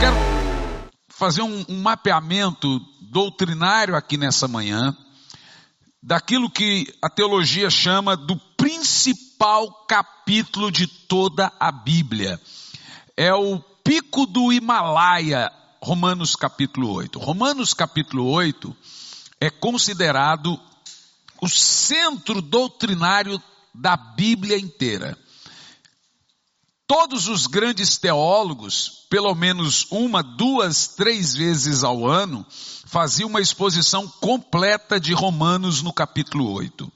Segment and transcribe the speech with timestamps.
[0.00, 0.16] quero
[1.08, 4.96] fazer um, um mapeamento doutrinário aqui nessa manhã,
[6.02, 12.40] daquilo que a teologia chama do principal capítulo de toda a Bíblia.
[13.14, 15.52] É o pico do Himalaia,
[15.82, 17.18] Romanos capítulo 8.
[17.18, 18.74] Romanos capítulo 8
[19.38, 20.58] é considerado
[21.42, 23.42] o centro doutrinário
[23.74, 25.18] da Bíblia inteira.
[26.90, 32.44] Todos os grandes teólogos, pelo menos uma, duas, três vezes ao ano,
[32.84, 36.92] faziam uma exposição completa de Romanos no capítulo 8.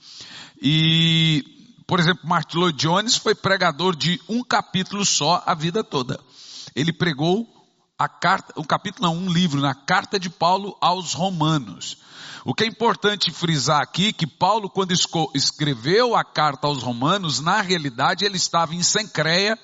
[0.61, 1.45] E,
[1.87, 6.19] por exemplo, Martin Lloyd Jones foi pregador de um capítulo só a vida toda.
[6.75, 7.47] Ele pregou
[7.97, 11.99] a carta, o capítulo não, um livro, na carta de Paulo aos Romanos.
[12.45, 14.93] O que é importante frisar aqui, que Paulo, quando
[15.35, 19.57] escreveu a carta aos Romanos, na realidade ele estava em Sencreia,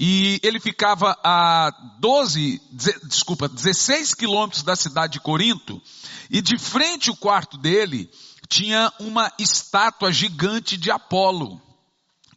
[0.00, 2.60] e ele ficava a 12,
[3.04, 5.82] desculpa, 16 quilômetros da cidade de Corinto,
[6.30, 8.08] e de frente ao quarto dele
[8.48, 11.60] tinha uma estátua gigante de Apolo,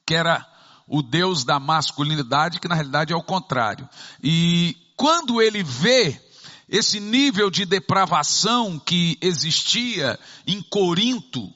[0.06, 0.46] que era
[0.88, 3.88] o deus da masculinidade, que na realidade é o contrário.
[4.22, 6.20] E quando ele vê
[6.68, 11.54] esse nível de depravação que existia em Corinto,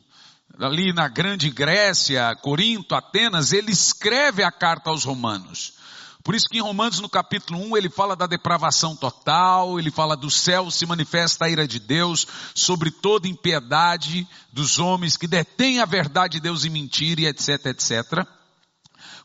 [0.60, 5.75] ali na Grande Grécia, Corinto, Atenas, ele escreve a carta aos romanos.
[6.26, 10.18] Por isso que em Romanos no capítulo 1 ele fala da depravação total, ele fala
[10.18, 15.80] do céu se manifesta a ira de Deus sobre toda impiedade dos homens que detêm
[15.80, 18.28] a verdade de Deus e mentira e etc, etc.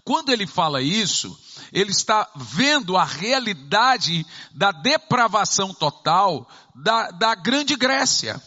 [0.05, 1.35] Quando ele fala isso,
[1.73, 8.39] ele está vendo a realidade da depravação total da, da Grande Grécia.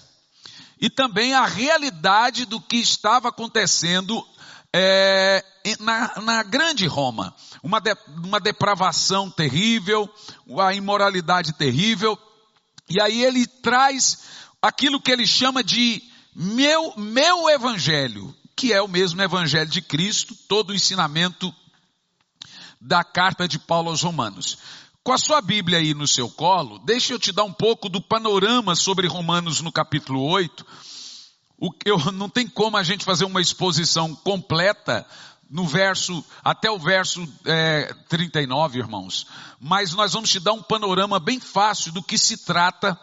[0.80, 4.24] E também a realidade do que estava acontecendo
[4.74, 5.46] é,
[5.80, 7.34] na, na, grande Roma.
[7.62, 10.10] Uma, de, uma depravação terrível,
[10.60, 12.18] a imoralidade terrível.
[12.90, 14.24] E aí ele traz
[14.62, 16.02] aquilo que ele chama de
[16.36, 21.54] meu, meu evangelho, que é o mesmo evangelho de Cristo, todo o ensinamento
[22.82, 24.58] da carta de Paulo aos Romanos.
[25.04, 28.02] Com a sua Bíblia aí no seu colo, deixa eu te dar um pouco do
[28.02, 30.66] panorama sobre Romanos no capítulo 8 o,
[31.86, 35.06] eu, não tem como a gente fazer uma exposição completa
[35.50, 39.28] no verso, até o verso é, 39, irmãos.
[39.60, 43.00] Mas nós vamos te dar um panorama bem fácil do que se trata,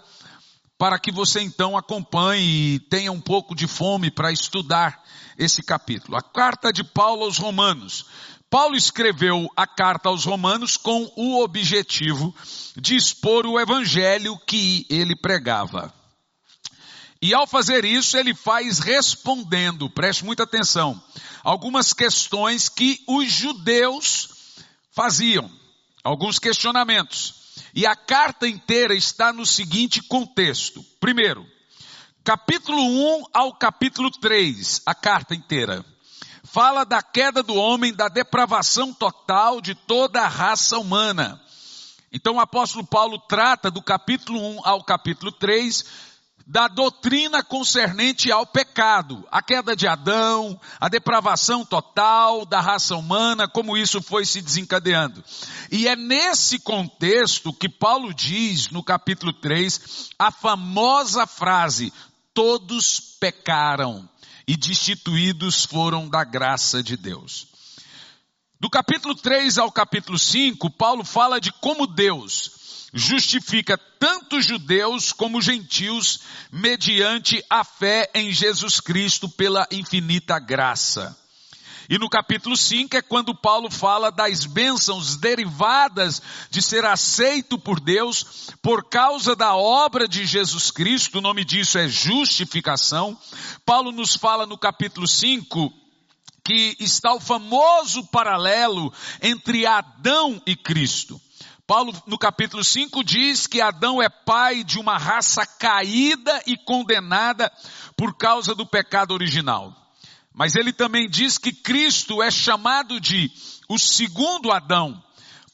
[0.77, 5.01] para que você então acompanhe e tenha um pouco de fome para estudar
[5.39, 6.17] esse capítulo.
[6.17, 8.07] A carta de Paulo aos Romanos.
[8.51, 12.35] Paulo escreveu a carta aos Romanos com o objetivo
[12.77, 15.95] de expor o evangelho que ele pregava.
[17.23, 21.01] E ao fazer isso, ele faz respondendo, preste muita atenção,
[21.45, 24.31] algumas questões que os judeus
[24.91, 25.51] faziam,
[26.03, 27.35] alguns questionamentos.
[27.75, 30.83] E a carta inteira está no seguinte contexto.
[30.99, 31.47] Primeiro,
[32.25, 35.85] capítulo 1 ao capítulo 3, a carta inteira,
[36.43, 41.39] fala da queda do homem, da depravação total de toda a raça humana.
[42.11, 46.10] Então o apóstolo Paulo trata do capítulo 1 ao capítulo 3
[46.51, 53.47] da doutrina concernente ao pecado, a queda de Adão, a depravação total da raça humana,
[53.47, 55.23] como isso foi se desencadeando.
[55.71, 61.93] E é nesse contexto que Paulo diz no capítulo 3 a famosa frase:
[62.35, 64.09] todos pecaram
[64.45, 67.47] e destituídos foram da graça de Deus.
[68.59, 72.60] Do capítulo 3 ao capítulo 5, Paulo fala de como Deus
[72.93, 76.21] justifica tanto judeus como gentios
[76.51, 81.17] mediante a fé em Jesus Cristo pela infinita graça.
[81.89, 87.81] E no capítulo 5 é quando Paulo fala das bênçãos derivadas de ser aceito por
[87.81, 93.19] Deus por causa da obra de Jesus Cristo, o nome disso é justificação.
[93.67, 95.73] Paulo nos fala no capítulo 5
[96.45, 101.21] que está o famoso paralelo entre Adão e Cristo.
[101.71, 107.49] Paulo, no capítulo 5, diz que Adão é pai de uma raça caída e condenada
[107.97, 109.73] por causa do pecado original.
[110.35, 113.31] Mas ele também diz que Cristo é chamado de
[113.69, 115.01] o segundo Adão,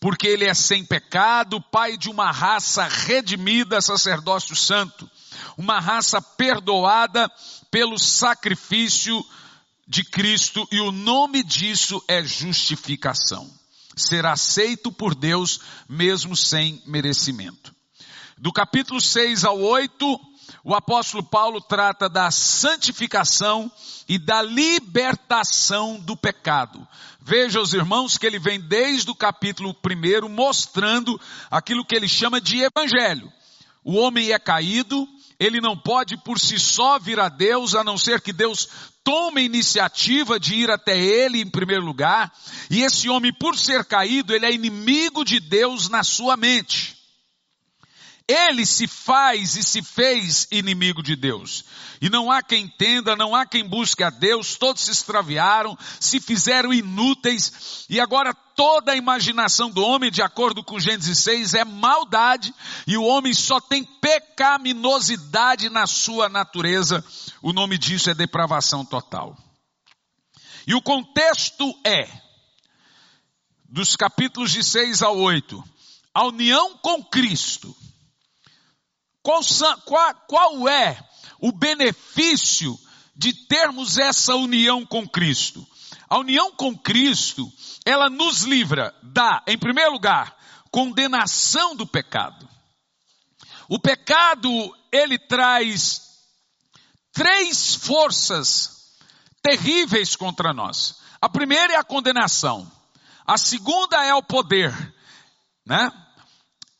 [0.00, 5.06] porque ele é sem pecado, pai de uma raça redimida, sacerdócio santo,
[5.54, 7.30] uma raça perdoada
[7.70, 9.22] pelo sacrifício
[9.86, 13.55] de Cristo, e o nome disso é justificação
[13.96, 17.74] ser aceito por Deus mesmo sem merecimento.
[18.36, 20.20] Do capítulo 6 ao 8,
[20.62, 23.72] o apóstolo Paulo trata da santificação
[24.06, 26.86] e da libertação do pecado.
[27.20, 31.18] Veja os irmãos que ele vem desde o capítulo 1 mostrando
[31.50, 33.32] aquilo que ele chama de evangelho.
[33.82, 35.08] O homem é caído,
[35.38, 38.68] ele não pode por si só vir a Deus, a não ser que Deus
[39.06, 42.32] tome a iniciativa de ir até ele em primeiro lugar.
[42.68, 46.95] E esse homem, por ser caído, ele é inimigo de Deus na sua mente.
[48.28, 51.64] Ele se faz e se fez inimigo de Deus.
[52.00, 56.18] E não há quem entenda, não há quem busque a Deus, todos se extraviaram, se
[56.18, 61.64] fizeram inúteis, e agora toda a imaginação do homem, de acordo com Gênesis 6, é
[61.64, 62.52] maldade,
[62.84, 67.04] e o homem só tem pecaminosidade na sua natureza.
[67.40, 69.36] O nome disso é depravação total.
[70.66, 72.08] E o contexto é,
[73.68, 75.62] dos capítulos de 6 a 8,
[76.12, 77.74] a união com Cristo
[79.26, 79.40] qual,
[79.84, 81.04] qual, qual é
[81.40, 82.78] o benefício
[83.16, 85.66] de termos essa união com Cristo?
[86.08, 87.52] A união com Cristo,
[87.84, 90.36] ela nos livra da, em primeiro lugar,
[90.70, 92.48] condenação do pecado.
[93.68, 94.48] O pecado,
[94.92, 96.02] ele traz
[97.12, 98.94] três forças
[99.42, 101.00] terríveis contra nós.
[101.20, 102.70] A primeira é a condenação.
[103.26, 104.72] A segunda é o poder,
[105.66, 105.90] né?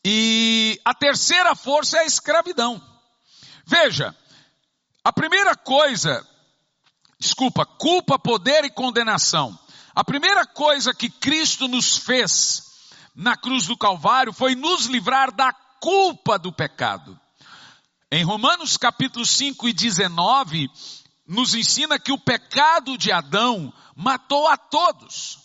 [0.09, 2.81] E a terceira força é a escravidão.
[3.67, 4.17] Veja,
[5.03, 6.25] a primeira coisa,
[7.19, 9.59] desculpa, culpa, poder e condenação.
[9.93, 12.63] A primeira coisa que Cristo nos fez
[13.17, 17.19] na cruz do Calvário foi nos livrar da culpa do pecado.
[18.09, 20.71] Em Romanos capítulo 5 e 19,
[21.27, 25.41] nos ensina que o pecado de Adão matou a todos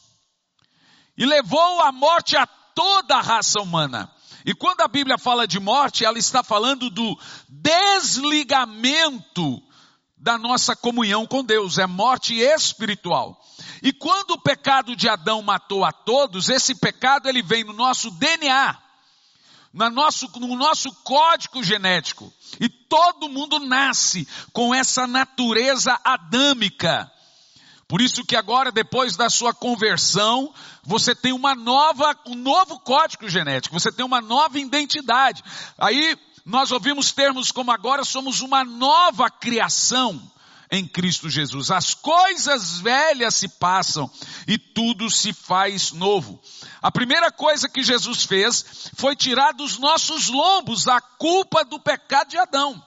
[1.18, 4.08] e levou à morte a toda a raça humana.
[4.46, 7.18] E quando a Bíblia fala de morte, ela está falando do
[7.48, 9.62] desligamento
[10.18, 13.42] da nossa comunhão com Deus, é morte espiritual.
[13.82, 18.12] E quando o pecado de Adão matou a todos, esse pecado ele vem no nosso
[18.12, 18.78] DNA,
[19.74, 22.32] no nosso, no nosso código genético.
[22.60, 27.12] E todo mundo nasce com essa natureza adâmica.
[27.92, 33.28] Por isso que agora, depois da sua conversão, você tem uma nova, um novo código
[33.28, 35.44] genético, você tem uma nova identidade.
[35.78, 40.32] Aí nós ouvimos termos como agora somos uma nova criação
[40.72, 41.70] em Cristo Jesus.
[41.70, 44.10] As coisas velhas se passam
[44.48, 46.42] e tudo se faz novo.
[46.82, 52.30] A primeira coisa que Jesus fez foi tirar dos nossos lombos a culpa do pecado
[52.30, 52.82] de Adão.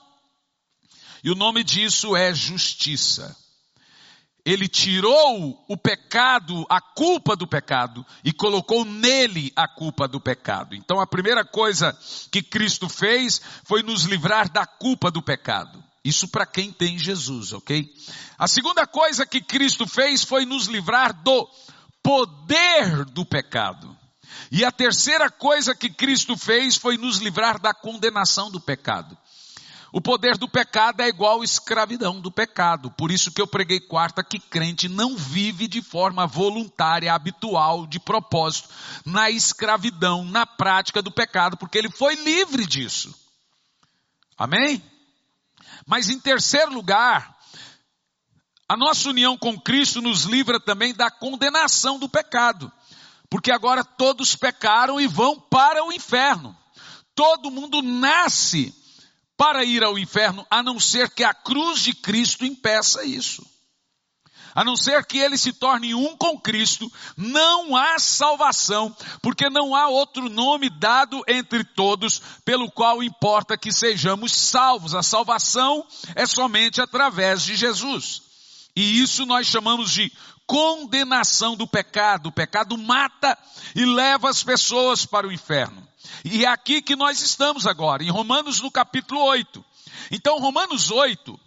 [1.23, 3.44] E o nome disso é justiça
[4.45, 10.75] ele tirou o pecado, a culpa do pecado, e colocou nele a culpa do pecado.
[10.75, 11.97] Então a primeira coisa
[12.31, 15.83] que Cristo fez foi nos livrar da culpa do pecado.
[16.03, 17.91] Isso para quem tem Jesus, ok?
[18.37, 21.49] A segunda coisa que Cristo fez foi nos livrar do
[22.03, 23.97] poder do pecado.
[24.51, 29.17] E a terceira coisa que Cristo fez foi nos livrar da condenação do pecado.
[29.95, 32.91] O poder do pecado é igual escravidão do pecado.
[32.91, 37.97] Por isso que eu preguei quarta que crente não vive de forma voluntária, habitual, de
[37.97, 38.67] propósito,
[39.05, 43.15] na escravidão, na prática do pecado, porque ele foi livre disso.
[44.37, 44.83] Amém?
[45.87, 47.33] Mas em terceiro lugar,
[48.67, 52.69] a nossa união com Cristo nos livra também da condenação do pecado.
[53.29, 56.53] Porque agora todos pecaram e vão para o inferno.
[57.15, 58.75] Todo mundo nasce
[59.37, 63.45] para ir ao inferno, a não ser que a cruz de Cristo impeça isso.
[64.55, 69.75] A não ser que ele se torne um com Cristo, não há salvação, porque não
[69.75, 74.95] há outro nome dado entre todos pelo qual importa que sejamos salvos.
[74.95, 78.21] A salvação é somente através de Jesus.
[78.73, 80.09] E isso nós chamamos de
[80.47, 82.27] condenação do pecado.
[82.27, 83.37] O pecado mata
[83.75, 85.85] e leva as pessoas para o inferno.
[86.23, 89.63] E é aqui que nós estamos agora, em Romanos no capítulo 8.
[90.11, 91.39] Então, Romanos 8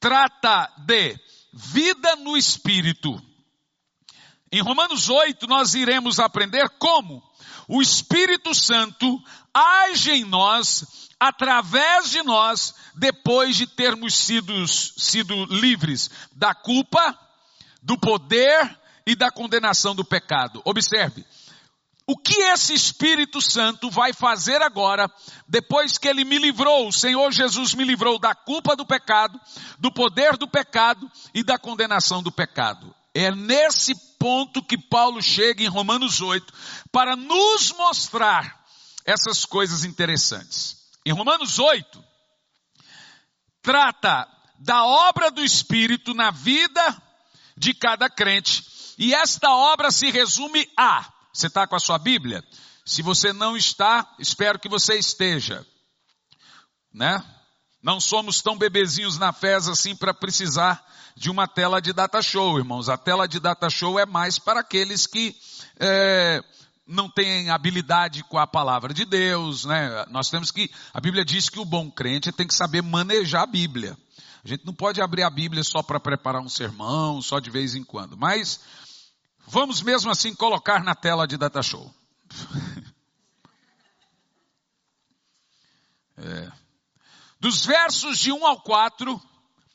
[0.00, 1.16] trata de
[1.52, 3.20] vida no espírito.
[4.52, 7.22] Em Romanos 8 nós iremos aprender como
[7.66, 9.18] o Espírito Santo
[9.52, 17.18] age em nós, através de nós, depois de termos sido, sido livres da culpa,
[17.82, 20.60] do poder e da condenação do pecado.
[20.64, 21.24] Observe,
[22.06, 25.10] o que esse Espírito Santo vai fazer agora,
[25.48, 29.40] depois que ele me livrou, o Senhor Jesus me livrou da culpa do pecado,
[29.78, 32.94] do poder do pecado e da condenação do pecado?
[33.14, 36.52] É nesse ponto que Paulo chega em Romanos 8
[36.92, 38.64] para nos mostrar
[39.06, 40.76] essas coisas interessantes.
[41.06, 42.04] Em Romanos 8,
[43.62, 47.02] trata da obra do Espírito na vida
[47.56, 48.64] de cada crente.
[48.98, 52.44] E esta obra se resume a, você está com a sua Bíblia?
[52.86, 55.66] Se você não está, espero que você esteja.
[56.92, 57.22] Né?
[57.82, 60.82] Não somos tão bebezinhos na fé assim para precisar
[61.16, 62.88] de uma tela de data show, irmãos.
[62.88, 65.34] A tela de data show é mais para aqueles que
[65.80, 66.40] é,
[66.86, 70.04] não têm habilidade com a palavra de Deus, né?
[70.10, 73.46] Nós temos que, a Bíblia diz que o bom crente tem que saber manejar a
[73.46, 73.96] Bíblia.
[74.44, 77.74] A gente não pode abrir a Bíblia só para preparar um sermão, só de vez
[77.74, 78.16] em quando.
[78.16, 78.60] Mas
[79.46, 81.92] vamos mesmo assim colocar na tela de data show.
[86.16, 86.52] É.
[87.40, 89.20] Dos versos de 1 ao 4,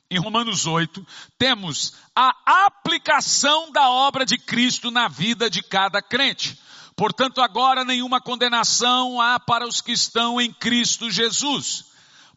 [0.10, 1.06] em Romanos 8,
[1.38, 2.34] temos a
[2.66, 6.60] aplicação da obra de Cristo na vida de cada crente.
[6.96, 11.86] Portanto, agora nenhuma condenação há para os que estão em Cristo Jesus.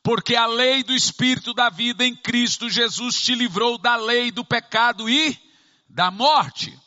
[0.02, 4.44] Porque a lei do Espírito da vida em Cristo Jesus te livrou da lei do
[4.44, 5.38] pecado e
[5.88, 6.78] da morte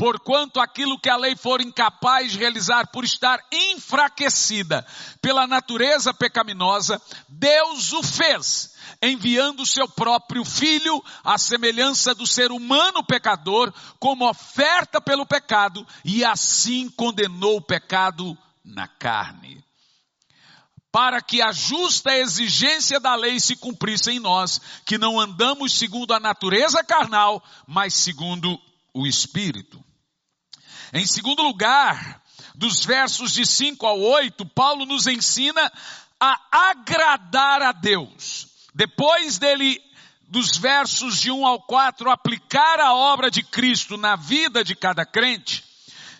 [0.00, 4.82] porquanto aquilo que a lei for incapaz de realizar por estar enfraquecida
[5.20, 12.50] pela natureza pecaminosa, Deus o fez, enviando o seu próprio filho, à semelhança do ser
[12.50, 19.62] humano pecador, como oferta pelo pecado, e assim condenou o pecado na carne
[20.90, 26.12] para que a justa exigência da lei se cumprisse em nós, que não andamos segundo
[26.12, 28.58] a natureza carnal, mas segundo
[28.92, 29.80] o Espírito.
[30.92, 32.20] Em segundo lugar,
[32.54, 35.72] dos versos de 5 ao 8, Paulo nos ensina
[36.18, 36.38] a
[36.70, 38.48] agradar a Deus.
[38.74, 39.80] Depois dele,
[40.28, 45.06] dos versos de 1 ao 4, aplicar a obra de Cristo na vida de cada
[45.06, 45.64] crente,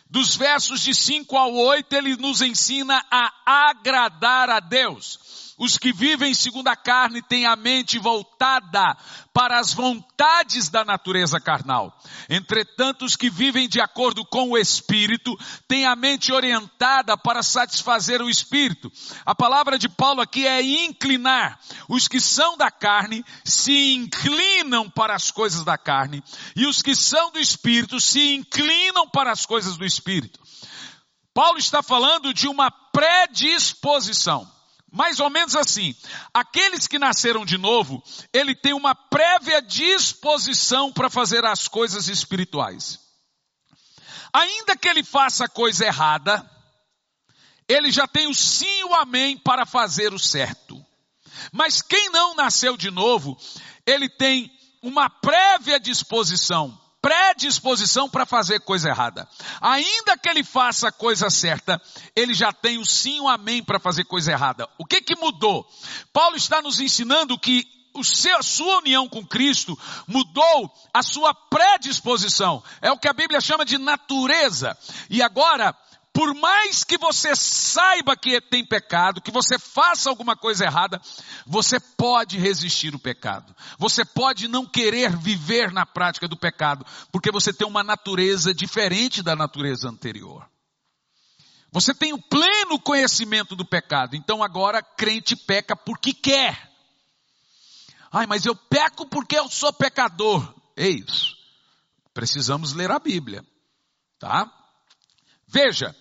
[0.08, 3.32] dos versos de 5 ao 8, ele nos ensina a
[3.70, 5.49] agradar a Deus.
[5.60, 8.96] Os que vivem segundo a carne têm a mente voltada
[9.30, 11.94] para as vontades da natureza carnal.
[12.30, 15.36] Entretanto, os que vivem de acordo com o Espírito
[15.68, 18.90] têm a mente orientada para satisfazer o Espírito.
[19.26, 21.60] A palavra de Paulo aqui é inclinar.
[21.90, 26.24] Os que são da carne se inclinam para as coisas da carne
[26.56, 30.40] e os que são do Espírito se inclinam para as coisas do Espírito.
[31.34, 34.59] Paulo está falando de uma predisposição.
[34.90, 35.94] Mais ou menos assim.
[36.34, 42.98] Aqueles que nasceram de novo, ele tem uma prévia disposição para fazer as coisas espirituais.
[44.32, 46.48] Ainda que ele faça a coisa errada,
[47.68, 50.84] ele já tem o sim e o amém para fazer o certo.
[51.52, 53.36] Mas quem não nasceu de novo,
[53.86, 54.50] ele tem
[54.82, 59.28] uma prévia disposição predisposição para fazer coisa errada.
[59.60, 61.80] Ainda que ele faça a coisa certa,
[62.14, 64.68] ele já tem o sim, o amém para fazer coisa errada.
[64.78, 65.66] O que que mudou?
[66.12, 71.34] Paulo está nos ensinando que o seu, a sua união com Cristo mudou a sua
[71.34, 72.62] predisposição.
[72.80, 74.76] É o que a Bíblia chama de natureza.
[75.08, 75.74] E agora,
[76.12, 81.00] por mais que você saiba que tem pecado, que você faça alguma coisa errada,
[81.46, 83.54] você pode resistir o pecado.
[83.78, 89.22] Você pode não querer viver na prática do pecado, porque você tem uma natureza diferente
[89.22, 90.48] da natureza anterior.
[91.72, 96.68] Você tem o pleno conhecimento do pecado, então agora crente peca porque quer.
[98.12, 100.52] Ai, mas eu peco porque eu sou pecador.
[100.76, 101.36] É isso.
[102.12, 103.44] Precisamos ler a Bíblia,
[104.18, 104.52] tá?
[105.52, 105.94] Veja,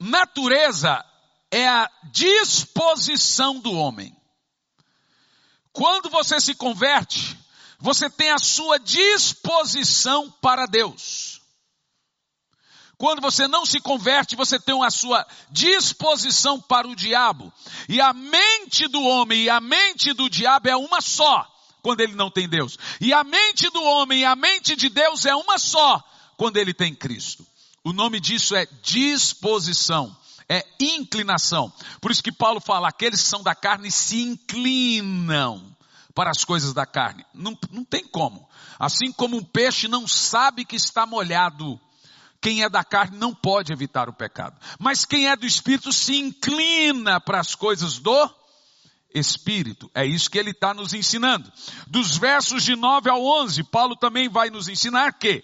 [0.00, 1.04] natureza
[1.50, 4.16] é a disposição do homem.
[5.72, 7.36] Quando você se converte,
[7.78, 11.42] você tem a sua disposição para Deus.
[12.96, 17.52] Quando você não se converte, você tem a sua disposição para o diabo.
[17.90, 21.46] E a mente do homem e a mente do diabo é uma só,
[21.82, 22.78] quando ele não tem Deus.
[23.02, 26.02] E a mente do homem e a mente de Deus é uma só,
[26.38, 27.46] quando ele tem Cristo.
[27.88, 30.14] O nome disso é disposição,
[30.46, 31.72] é inclinação.
[32.02, 35.74] Por isso que Paulo fala: aqueles que são da carne se inclinam
[36.14, 37.24] para as coisas da carne.
[37.32, 38.46] Não, não tem como.
[38.78, 41.80] Assim como um peixe não sabe que está molhado,
[42.42, 44.60] quem é da carne não pode evitar o pecado.
[44.78, 48.30] Mas quem é do espírito se inclina para as coisas do
[49.14, 49.90] espírito.
[49.94, 51.50] É isso que ele está nos ensinando.
[51.86, 55.42] Dos versos de 9 ao 11, Paulo também vai nos ensinar que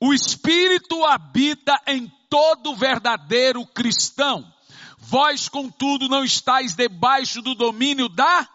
[0.00, 4.44] o Espírito habita em todo verdadeiro cristão.
[4.98, 8.48] Vós, contudo, não estáis debaixo do domínio da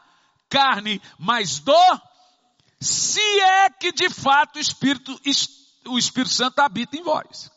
[0.50, 1.74] carne, mas do
[2.80, 5.20] se é que de fato o Espírito,
[5.88, 7.50] o Espírito Santo habita em vós.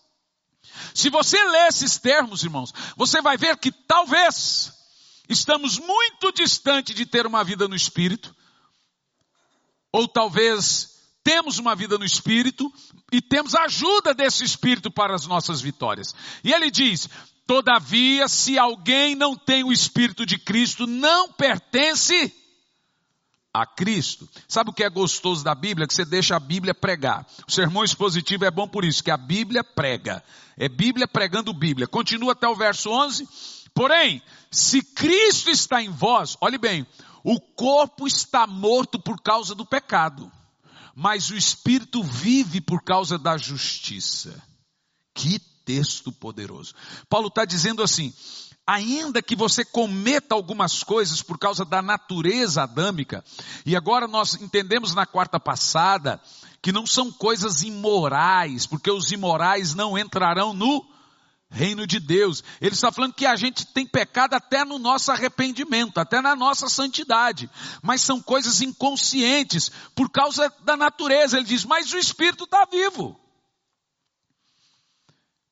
[0.94, 4.72] Se você ler esses termos, irmãos, você vai ver que talvez
[5.28, 8.34] estamos muito distante de ter uma vida no Espírito,
[9.92, 10.95] ou talvez
[11.26, 12.72] temos uma vida no Espírito
[13.10, 16.14] e temos a ajuda desse Espírito para as nossas vitórias.
[16.44, 17.10] E ele diz:
[17.44, 22.32] Todavia, se alguém não tem o Espírito de Cristo, não pertence
[23.52, 24.28] a Cristo.
[24.46, 25.88] Sabe o que é gostoso da Bíblia?
[25.88, 27.26] Que você deixa a Bíblia pregar.
[27.48, 30.22] O sermão expositivo é bom por isso, que a Bíblia prega.
[30.56, 31.88] É Bíblia pregando Bíblia.
[31.88, 33.28] Continua até o verso 11.
[33.74, 36.86] Porém, se Cristo está em vós, olhe bem,
[37.24, 40.30] o corpo está morto por causa do pecado,
[40.96, 44.42] mas o espírito vive por causa da justiça.
[45.14, 46.74] Que texto poderoso.
[47.06, 48.14] Paulo está dizendo assim:
[48.66, 53.22] ainda que você cometa algumas coisas por causa da natureza adâmica,
[53.66, 56.18] e agora nós entendemos na quarta passada
[56.62, 60.95] que não são coisas imorais, porque os imorais não entrarão no
[61.56, 62.44] reino de Deus.
[62.60, 66.68] Ele está falando que a gente tem pecado até no nosso arrependimento, até na nossa
[66.68, 67.50] santidade,
[67.82, 71.38] mas são coisas inconscientes por causa da natureza.
[71.38, 73.18] Ele diz, mas o Espírito está vivo.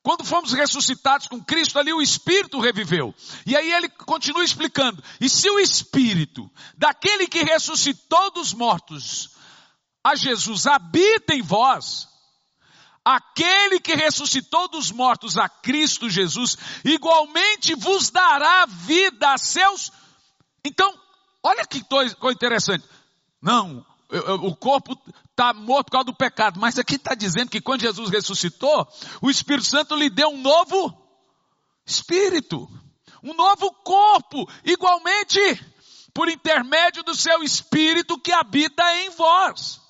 [0.02, 3.14] Quando fomos ressuscitados com Cristo, ali o Espírito reviveu.
[3.46, 9.30] E aí ele continua explicando: e se o Espírito daquele que ressuscitou dos mortos
[10.04, 12.06] a Jesus habita em vós,
[13.04, 19.92] aquele que ressuscitou dos mortos a Cristo Jesus, igualmente vos dará vida a seus.
[20.64, 20.98] Então,
[21.42, 22.84] olha que coisa interessante.
[23.42, 23.84] Não,
[24.42, 24.98] o corpo
[25.30, 28.88] está morto por causa do pecado, mas aqui está dizendo que quando Jesus ressuscitou,
[29.20, 30.96] o Espírito Santo lhe deu um novo
[31.84, 32.68] espírito,
[33.22, 35.38] um novo corpo, igualmente
[36.14, 39.83] por intermédio do seu espírito que habita em vós.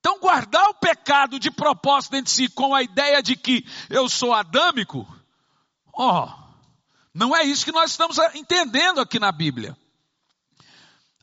[0.00, 4.08] Então, guardar o pecado de propósito dentro de si com a ideia de que eu
[4.08, 5.06] sou adâmico,
[5.92, 6.48] ó, oh,
[7.12, 9.76] não é isso que nós estamos entendendo aqui na Bíblia.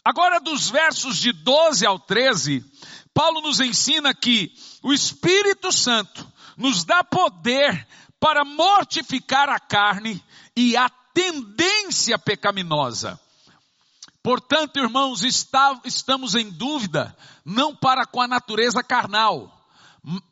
[0.03, 2.63] Agora, dos versos de 12 ao 13,
[3.13, 7.87] Paulo nos ensina que o Espírito Santo nos dá poder
[8.19, 10.23] para mortificar a carne
[10.55, 13.19] e a tendência pecaminosa.
[14.21, 19.55] Portanto, irmãos, está, estamos em dúvida, não para com a natureza carnal,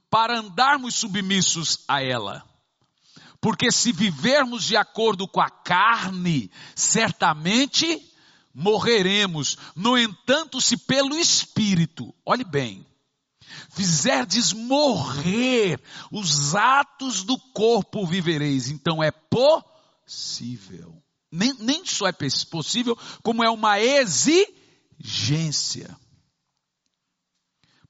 [0.09, 2.43] para andarmos submissos a ela.
[3.39, 8.01] Porque se vivermos de acordo com a carne, certamente
[8.53, 9.57] morreremos.
[9.75, 12.85] No entanto, se pelo Espírito, olhe bem,
[13.69, 18.69] fizerdes morrer os atos do corpo, vivereis.
[18.69, 20.95] Então é possível.
[21.31, 22.13] Nem, nem só é
[22.49, 24.53] possível, como é uma exigência.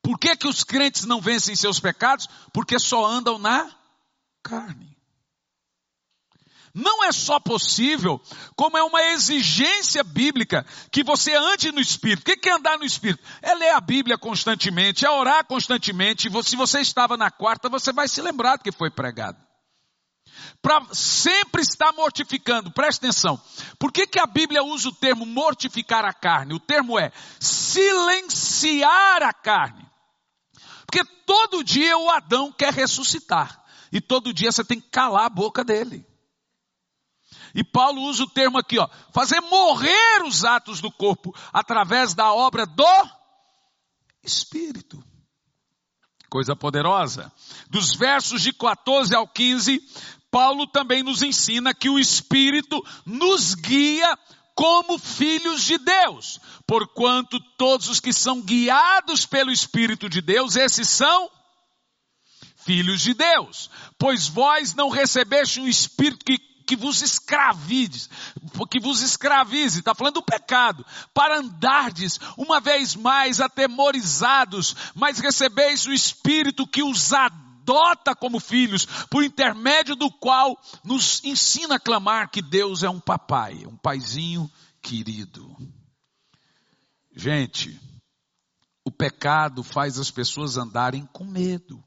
[0.04, 2.28] Por que, que os crentes não vencem seus pecados?
[2.52, 3.72] Porque só andam na
[4.44, 4.94] carne.
[6.74, 8.20] Não é só possível,
[8.56, 12.22] como é uma exigência bíblica que você ande no Espírito.
[12.22, 13.24] O que é andar no Espírito?
[13.42, 16.30] É ler a Bíblia constantemente, é orar constantemente.
[16.44, 19.38] Se você estava na quarta, você vai se lembrar do que foi pregado.
[20.64, 23.40] Para sempre estar mortificando, preste atenção.
[23.78, 26.56] Por que, que a Bíblia usa o termo mortificar a carne?
[26.56, 29.93] O termo é silenciar a carne.
[30.94, 33.64] Porque todo dia o Adão quer ressuscitar.
[33.92, 36.06] E todo dia você tem que calar a boca dele.
[37.56, 42.32] E Paulo usa o termo aqui, ó, fazer morrer os atos do corpo através da
[42.32, 43.10] obra do
[44.24, 45.04] Espírito.
[46.30, 47.32] Coisa poderosa.
[47.72, 49.82] Dos versos de 14 ao 15,
[50.30, 54.16] Paulo também nos ensina que o Espírito nos guia
[54.56, 56.40] como filhos de Deus.
[56.68, 61.30] Porquanto todos os que são guiados pelo Espírito de Deus, esses são
[62.58, 63.70] filhos de Deus.
[63.98, 68.10] Pois vós não recebeste um espírito que que vos escravize,
[68.72, 75.86] que vos escravize, está falando do pecado, para andardes uma vez mais atemorizados, mas recebeis
[75.86, 77.43] o Espírito que os adota
[78.20, 83.66] como filhos, por intermédio do qual nos ensina a clamar que Deus é um papai,
[83.66, 85.56] um paizinho querido.
[87.16, 87.80] Gente,
[88.84, 91.84] o pecado faz as pessoas andarem com medo.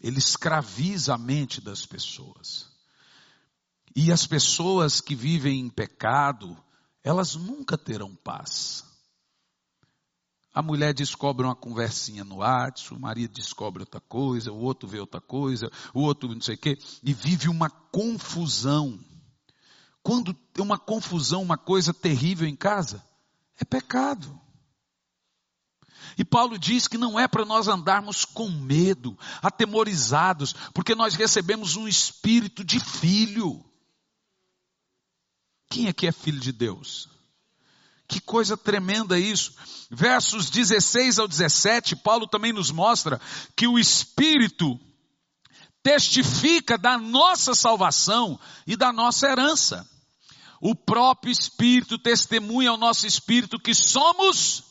[0.00, 2.68] Ele escraviza a mente das pessoas.
[3.96, 6.56] E as pessoas que vivem em pecado,
[7.02, 8.84] elas nunca terão paz.
[10.52, 14.98] A mulher descobre uma conversinha no WhatsApp, o marido descobre outra coisa, o outro vê
[14.98, 18.98] outra coisa, o outro não sei o quê, e vive uma confusão.
[20.02, 23.04] Quando tem uma confusão, uma coisa terrível em casa,
[23.60, 24.40] é pecado.
[26.16, 31.76] E Paulo diz que não é para nós andarmos com medo, atemorizados, porque nós recebemos
[31.76, 33.64] um espírito de filho.
[35.70, 37.17] Quem aqui é filho de Deus?
[38.08, 39.52] Que coisa tremenda isso.
[39.90, 43.20] Versos 16 ao 17, Paulo também nos mostra
[43.54, 44.80] que o Espírito
[45.82, 49.88] testifica da nossa salvação e da nossa herança.
[50.60, 54.60] O próprio Espírito testemunha ao nosso Espírito que somos.
[54.60, 54.64] O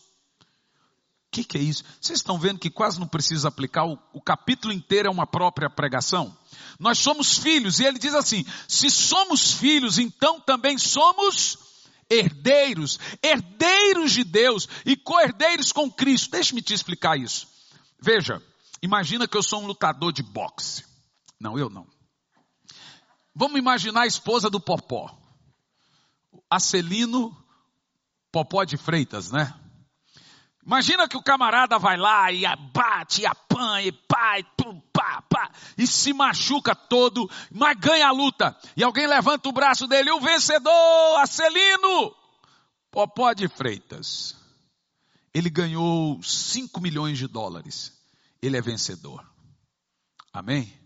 [1.32, 1.84] que, que, é isso?
[2.02, 5.70] Vocês estão vendo que quase não precisa aplicar, o, o capítulo inteiro é uma própria
[5.70, 6.36] pregação?
[6.80, 11.67] Nós somos filhos, e ele diz assim: se somos filhos, então também somos
[12.10, 16.32] herdeiros, herdeiros de Deus e co-herdeiros com Cristo.
[16.32, 17.48] Deixe-me te explicar isso.
[18.00, 18.42] Veja,
[18.82, 20.86] imagina que eu sou um lutador de boxe.
[21.40, 21.88] Não, eu não.
[23.36, 25.16] Vamos imaginar a esposa do Popó.
[26.50, 27.36] Acelino
[28.32, 29.54] Popó de Freitas, né?
[30.68, 35.22] Imagina que o camarada vai lá e bate, e apanha, e pá, e pum, pá,
[35.22, 38.54] pá, e se machuca todo, mas ganha a luta.
[38.76, 42.14] E alguém levanta o braço dele, o vencedor, Acelino,
[42.92, 44.36] Popó de Freitas.
[45.34, 47.98] Ele ganhou 5 milhões de dólares.
[48.42, 49.26] Ele é vencedor.
[50.34, 50.78] Amém?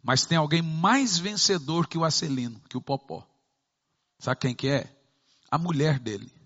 [0.00, 3.26] Mas tem alguém mais vencedor que o Acelino, que o Popó.
[4.20, 4.96] Sabe quem que é?
[5.50, 6.37] A mulher dele.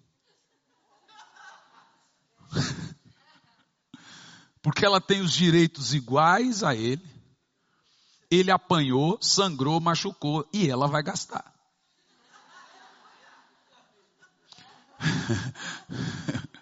[4.63, 7.03] Porque ela tem os direitos iguais a ele.
[8.31, 11.53] Ele apanhou, sangrou, machucou e ela vai gastar.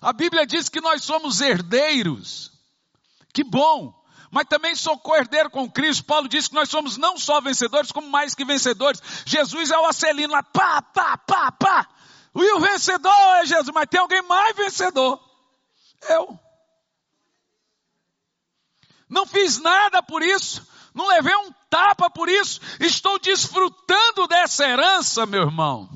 [0.00, 2.52] A Bíblia diz que nós somos herdeiros.
[3.32, 4.04] Que bom!
[4.30, 6.04] Mas também sou co-herdeiro com Cristo.
[6.04, 9.00] Paulo diz que nós somos não só vencedores, como mais que vencedores.
[9.24, 11.88] Jesus é o acelino lá, pá, pá, pá, pá.
[12.34, 15.20] E o vencedor é Jesus, mas tem alguém mais vencedor.
[16.08, 16.38] Eu.
[19.08, 25.24] Não fiz nada por isso, não levei um tapa por isso, estou desfrutando dessa herança,
[25.26, 25.88] meu irmão.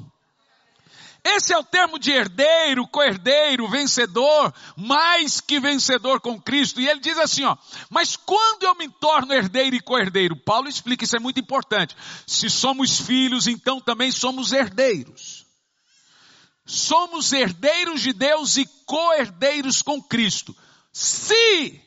[1.24, 6.80] Esse é o termo de herdeiro, co-herdeiro, vencedor, mais que vencedor com Cristo.
[6.80, 7.56] E ele diz assim, ó,
[7.90, 10.36] mas quando eu me torno herdeiro e co-herdeiro?
[10.36, 11.96] Paulo explica, isso é muito importante.
[12.26, 15.37] Se somos filhos, então também somos herdeiros
[16.68, 20.54] somos herdeiros de Deus e co-herdeiros com Cristo.
[20.92, 21.80] Se,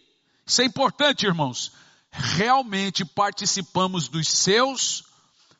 [0.43, 1.71] isso é importante, irmãos,
[2.11, 5.03] realmente participamos dos seus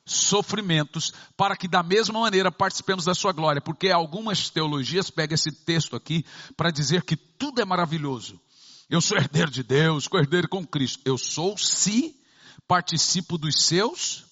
[0.04, 5.52] sofrimentos, para que da mesma maneira participemos da sua glória, porque algumas teologias pegam esse
[5.52, 8.40] texto aqui para dizer que tudo é maravilhoso.
[8.90, 11.00] Eu sou herdeiro de Deus, co-herdeiro com Cristo.
[11.04, 12.20] Eu sou se
[12.66, 14.24] participo dos seus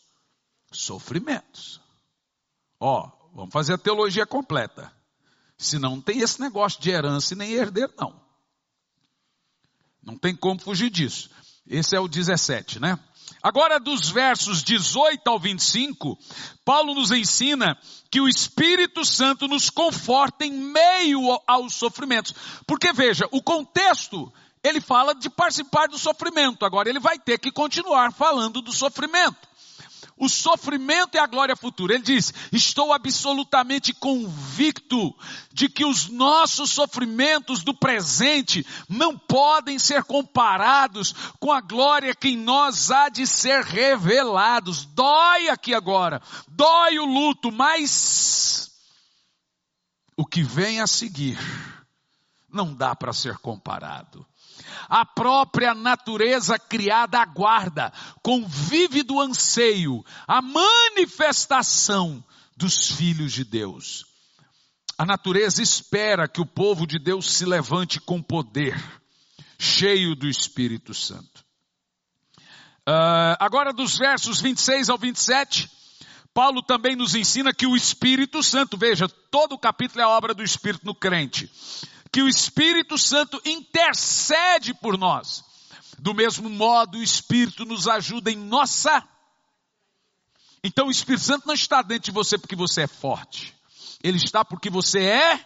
[0.72, 1.81] sofrimentos.
[2.81, 4.93] Ó, Vamos fazer a teologia completa.
[5.57, 8.19] Senão não tem esse negócio de herança e nem herdeiro, não.
[10.03, 11.31] Não tem como fugir disso.
[11.66, 12.99] Esse é o 17, né?
[13.43, 16.19] Agora, dos versos 18 ao 25,
[16.64, 17.79] Paulo nos ensina
[18.11, 22.35] que o Espírito Santo nos conforta em meio aos sofrimentos.
[22.66, 26.64] Porque veja, o contexto, ele fala de participar do sofrimento.
[26.64, 29.50] Agora, ele vai ter que continuar falando do sofrimento
[30.20, 31.94] o sofrimento é a glória futura.
[31.94, 35.16] Ele diz: Estou absolutamente convicto
[35.50, 42.28] de que os nossos sofrimentos do presente não podem ser comparados com a glória que
[42.28, 44.85] em nós há de ser revelados.
[44.85, 48.70] Dói aqui agora, dói o luto, mas
[50.14, 51.38] o que vem a seguir
[52.46, 54.26] não dá para ser comparado.
[54.90, 57.92] A própria natureza criada aguarda,
[58.24, 62.24] com vívido anseio, a manifestação
[62.57, 64.05] dos filhos de Deus.
[64.98, 68.76] A natureza espera que o povo de Deus se levante com poder,
[69.57, 71.44] cheio do Espírito Santo.
[72.81, 75.70] Uh, agora, dos versos 26 ao 27,
[76.35, 80.35] Paulo também nos ensina que o Espírito Santo, veja, todo o capítulo é a obra
[80.35, 81.48] do Espírito no crente
[82.12, 85.44] que o Espírito Santo intercede por nós.
[85.99, 89.07] Do mesmo modo, o Espírito nos ajuda em nossa.
[90.64, 93.55] Então, o Espírito Santo não está dentro de você porque você é forte.
[94.03, 95.44] Ele está porque você é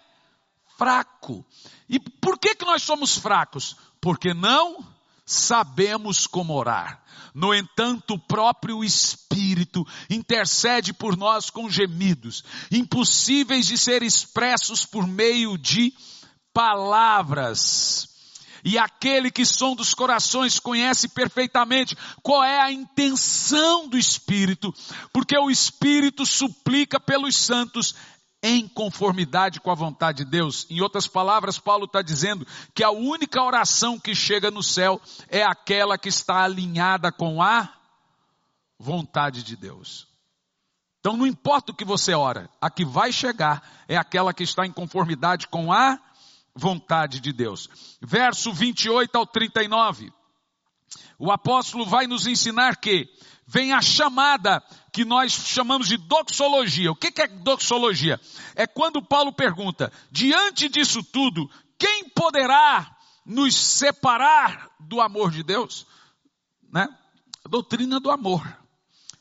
[0.78, 1.44] fraco.
[1.88, 3.76] E por que que nós somos fracos?
[4.00, 4.86] Porque não
[5.26, 7.02] sabemos como orar.
[7.34, 15.06] No entanto, o próprio Espírito intercede por nós com gemidos, impossíveis de ser expressos por
[15.06, 15.92] meio de
[16.54, 18.08] palavras.
[18.64, 24.72] E aquele que som dos corações conhece perfeitamente qual é a intenção do Espírito,
[25.12, 27.94] porque o Espírito suplica pelos santos
[28.42, 30.66] em conformidade com a vontade de Deus.
[30.70, 35.42] Em outras palavras, Paulo está dizendo que a única oração que chega no céu é
[35.42, 37.70] aquela que está alinhada com a
[38.78, 40.06] vontade de Deus.
[41.00, 44.66] Então não importa o que você ora, a que vai chegar é aquela que está
[44.66, 45.98] em conformidade com a
[46.54, 47.68] vontade de Deus.
[48.00, 50.12] Verso 28 ao 39.
[51.18, 53.08] O apóstolo vai nos ensinar que
[53.46, 54.62] vem a chamada
[54.92, 56.92] que nós chamamos de doxologia.
[56.92, 58.20] O que é doxologia?
[58.54, 65.86] É quando Paulo pergunta: diante disso tudo, quem poderá nos separar do amor de Deus?
[66.72, 66.88] Né?
[67.48, 68.46] Doutrina do amor.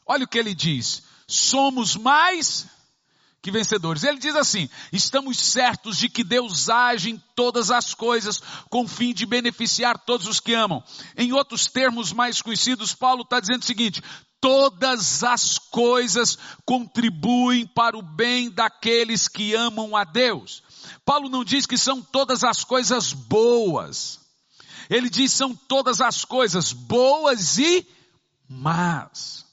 [0.06, 2.68] Olha o que ele diz: somos mais
[3.44, 4.04] que vencedores.
[4.04, 8.88] Ele diz assim: estamos certos de que Deus age em todas as coisas com o
[8.88, 10.82] fim de beneficiar todos os que amam.
[11.18, 14.02] Em outros termos mais conhecidos, Paulo está dizendo o seguinte:
[14.40, 20.64] todas as coisas contribuem para o bem daqueles que amam a Deus.
[21.06, 24.22] Paulo não diz que são todas as coisas boas.
[24.90, 27.86] Ele diz são todas as coisas boas e
[28.48, 29.44] más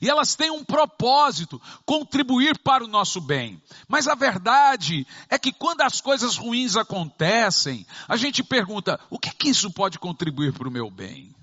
[0.00, 3.62] e elas têm um propósito, contribuir para o nosso bem.
[3.86, 9.28] Mas a verdade é que quando as coisas ruins acontecem, a gente pergunta, o que
[9.28, 11.34] é que isso pode contribuir para o meu bem?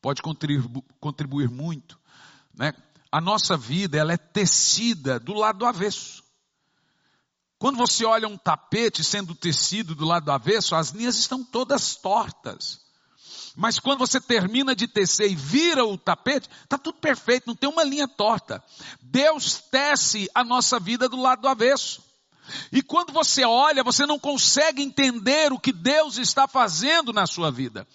[0.00, 1.98] Pode contribu contribuir muito,
[2.54, 2.72] né?
[3.12, 6.22] A nossa vida, ela é tecida do lado do avesso.
[7.58, 11.94] Quando você olha um tapete sendo tecido do lado do avesso, as linhas estão todas
[11.96, 12.80] tortas.
[13.56, 17.68] Mas quando você termina de tecer e vira o tapete, está tudo perfeito, não tem
[17.68, 18.62] uma linha torta.
[19.02, 22.10] Deus tece a nossa vida do lado do avesso.
[22.72, 27.50] E quando você olha, você não consegue entender o que Deus está fazendo na sua
[27.50, 27.86] vida.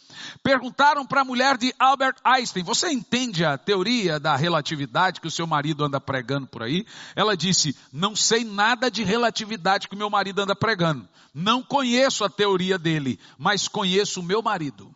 [0.43, 5.31] Perguntaram para a mulher de Albert Einstein: Você entende a teoria da relatividade que o
[5.31, 6.85] seu marido anda pregando por aí?
[7.15, 11.07] Ela disse: Não sei nada de relatividade que o meu marido anda pregando.
[11.33, 14.93] Não conheço a teoria dele, mas conheço o meu marido.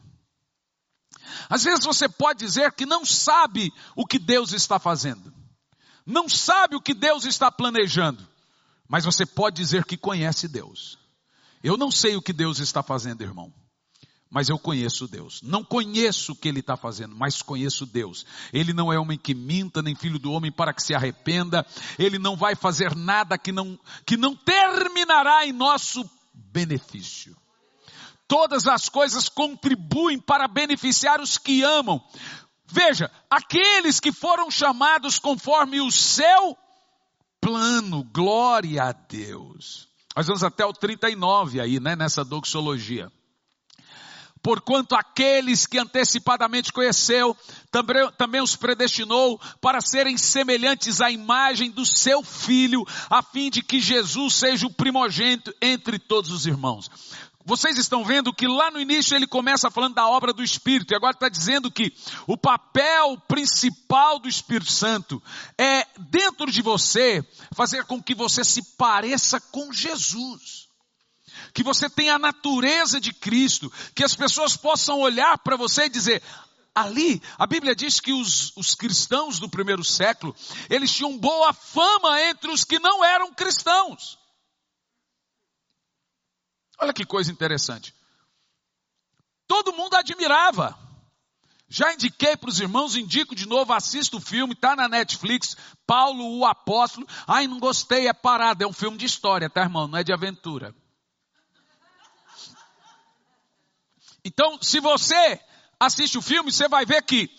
[1.50, 5.34] Às vezes você pode dizer que não sabe o que Deus está fazendo,
[6.06, 8.28] não sabe o que Deus está planejando,
[8.88, 10.98] mas você pode dizer que conhece Deus.
[11.64, 13.54] Eu não sei o que Deus está fazendo, irmão,
[14.30, 15.42] mas eu conheço Deus.
[15.42, 18.26] Não conheço o que Ele está fazendo, mas conheço Deus.
[18.54, 21.66] Ele não é homem que minta, nem filho do homem para que se arrependa.
[21.98, 27.36] Ele não vai fazer nada que não, que não terminará em nosso benefício
[28.30, 32.02] todas as coisas contribuem para beneficiar os que amam.
[32.68, 36.56] Veja, aqueles que foram chamados conforme o seu
[37.42, 39.90] plano, glória a Deus.
[40.16, 43.12] Nós vamos até o 39 aí, né, nessa doxologia.
[44.42, 47.36] Porquanto aqueles que antecipadamente conheceu,
[47.72, 53.62] também, também os predestinou para serem semelhantes à imagem do seu filho, a fim de
[53.62, 56.90] que Jesus seja o primogênito entre todos os irmãos.
[57.50, 60.96] Vocês estão vendo que lá no início ele começa falando da obra do Espírito, e
[60.96, 61.92] agora está dizendo que
[62.28, 65.20] o papel principal do Espírito Santo
[65.58, 70.68] é, dentro de você, fazer com que você se pareça com Jesus.
[71.52, 75.90] Que você tenha a natureza de Cristo, que as pessoas possam olhar para você e
[75.90, 76.22] dizer,
[76.76, 80.36] ali, a Bíblia diz que os, os, cristãos do primeiro século,
[80.70, 84.19] eles tinham boa fama entre os que não eram cristãos.
[86.82, 87.94] Olha que coisa interessante.
[89.48, 90.78] Todo mundo admirava.
[91.68, 96.40] Já indiquei para os irmãos, indico de novo, assista o filme, está na Netflix, Paulo
[96.40, 97.06] o Apóstolo.
[97.28, 99.88] Ai, não gostei, é parado, é um filme de história, tá irmão?
[99.88, 100.74] Não é de aventura.
[104.26, 105.40] Então, se você
[105.80, 107.30] assiste o filme, você vai ver que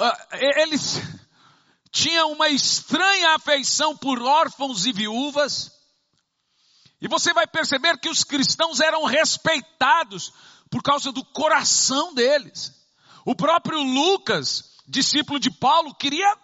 [0.00, 1.00] uh, eles
[1.90, 5.75] tinham uma estranha afeição por órfãos e viúvas.
[7.00, 10.32] E você vai perceber que os cristãos eram respeitados
[10.70, 12.72] por causa do coração deles.
[13.24, 16.36] O próprio Lucas, discípulo de Paulo, queria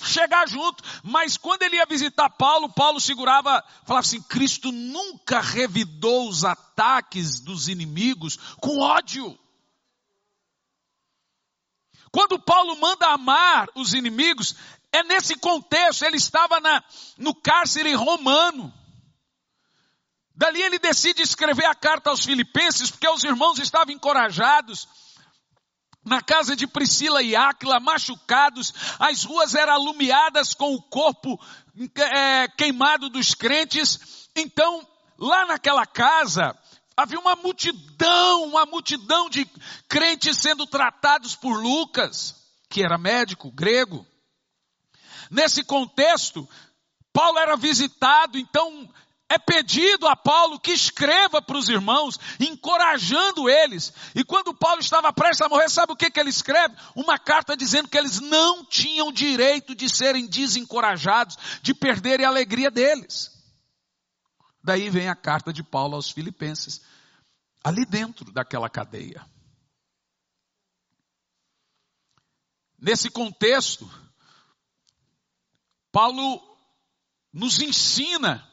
[0.00, 6.28] chegar junto, mas quando ele ia visitar Paulo, Paulo segurava, falava assim: Cristo nunca revidou
[6.28, 9.38] os ataques dos inimigos com ódio.
[12.10, 14.54] Quando Paulo manda amar os inimigos,
[14.92, 16.82] é nesse contexto, ele estava na,
[17.18, 18.72] no cárcere romano.
[20.38, 24.86] Dali ele decide escrever a carta aos Filipenses, porque os irmãos estavam encorajados.
[26.04, 31.40] Na casa de Priscila e Áquila, machucados, as ruas eram alumiadas com o corpo
[31.96, 34.28] é, queimado dos crentes.
[34.36, 34.86] Então,
[35.18, 36.56] lá naquela casa,
[36.96, 39.44] havia uma multidão, uma multidão de
[39.88, 42.36] crentes sendo tratados por Lucas,
[42.70, 44.06] que era médico grego.
[45.32, 46.48] Nesse contexto,
[47.12, 48.88] Paulo era visitado, então
[49.28, 53.92] é pedido a Paulo que escreva para os irmãos, encorajando eles.
[54.14, 56.74] E quando Paulo estava prestes a morrer, sabe o que, que ele escreve?
[56.96, 62.70] Uma carta dizendo que eles não tinham direito de serem desencorajados, de perderem a alegria
[62.70, 63.36] deles.
[64.64, 66.80] Daí vem a carta de Paulo aos Filipenses,
[67.62, 69.26] ali dentro daquela cadeia.
[72.78, 73.90] Nesse contexto,
[75.92, 76.40] Paulo
[77.32, 78.47] nos ensina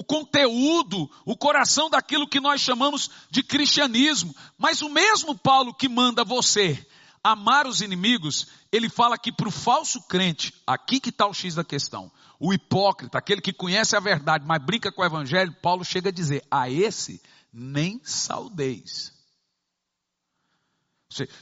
[0.00, 4.34] o conteúdo, o coração daquilo que nós chamamos de cristianismo.
[4.56, 6.86] Mas o mesmo Paulo que manda você
[7.22, 11.54] amar os inimigos, ele fala que para o falso crente, aqui que está o X
[11.54, 15.84] da questão, o hipócrita, aquele que conhece a verdade, mas brinca com o evangelho, Paulo
[15.84, 17.20] chega a dizer, a esse
[17.52, 19.12] nem saudeis.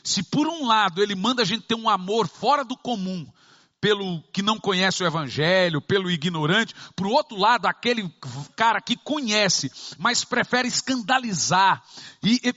[0.02, 3.24] Se por um lado ele manda a gente ter um amor fora do comum,
[3.80, 8.08] pelo que não conhece o evangelho, pelo ignorante, por outro lado, aquele
[8.56, 11.82] cara que conhece, mas prefere escandalizar.
[12.22, 12.54] E, e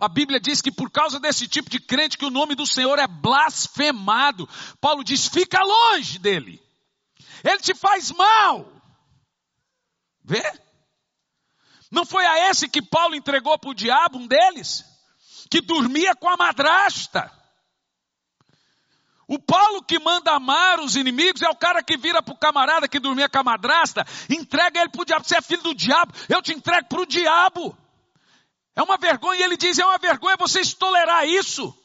[0.00, 2.98] a Bíblia diz que por causa desse tipo de crente que o nome do Senhor
[2.98, 4.48] é blasfemado.
[4.80, 6.60] Paulo diz: "Fica longe dele.
[7.44, 8.72] Ele te faz mal".
[10.24, 10.42] Vê?
[11.90, 14.84] Não foi a esse que Paulo entregou para o diabo, um deles,
[15.50, 17.37] que dormia com a madrasta.
[19.28, 22.88] O Paulo que manda amar os inimigos é o cara que vira para o camarada
[22.88, 25.28] que dormia com a madrasta, entrega ele para o diabo.
[25.28, 27.76] Você é filho do diabo, eu te entrego para o diabo.
[28.74, 31.76] É uma vergonha, e ele diz: é uma vergonha vocês tolerar isso.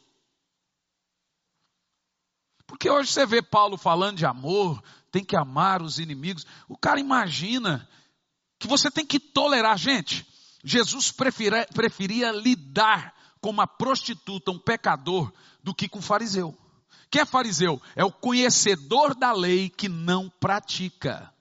[2.65, 6.47] Porque hoje você vê Paulo falando de amor, tem que amar os inimigos.
[6.69, 7.87] O cara imagina
[8.57, 9.77] que você tem que tolerar.
[9.77, 10.25] Gente,
[10.63, 15.29] Jesus preferia, preferia lidar com uma prostituta, um pecador,
[15.61, 16.57] do que com um fariseu.
[17.13, 17.79] Quem é fariseu?
[17.95, 21.31] É o conhecedor da lei que não pratica.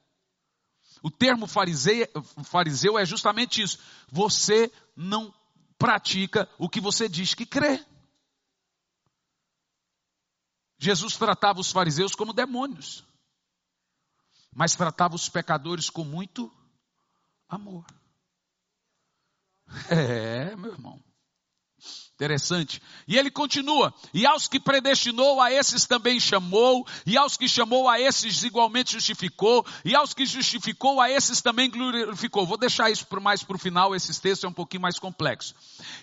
[1.02, 2.06] O termo fariseu,
[2.44, 3.78] fariseu é justamente isso.
[4.10, 5.34] Você não
[5.78, 7.82] pratica o que você diz que crê.
[10.76, 13.02] Jesus tratava os fariseus como demônios,
[14.54, 16.52] mas tratava os pecadores com muito
[17.48, 17.86] amor.
[19.88, 21.02] É, meu irmão.
[22.22, 22.80] Interessante.
[23.08, 27.88] E ele continua: E aos que predestinou, a esses também chamou, e aos que chamou,
[27.88, 32.46] a esses igualmente justificou, e aos que justificou, a esses também glorificou.
[32.46, 35.52] Vou deixar isso mais para o final, esses textos é um pouquinho mais complexo.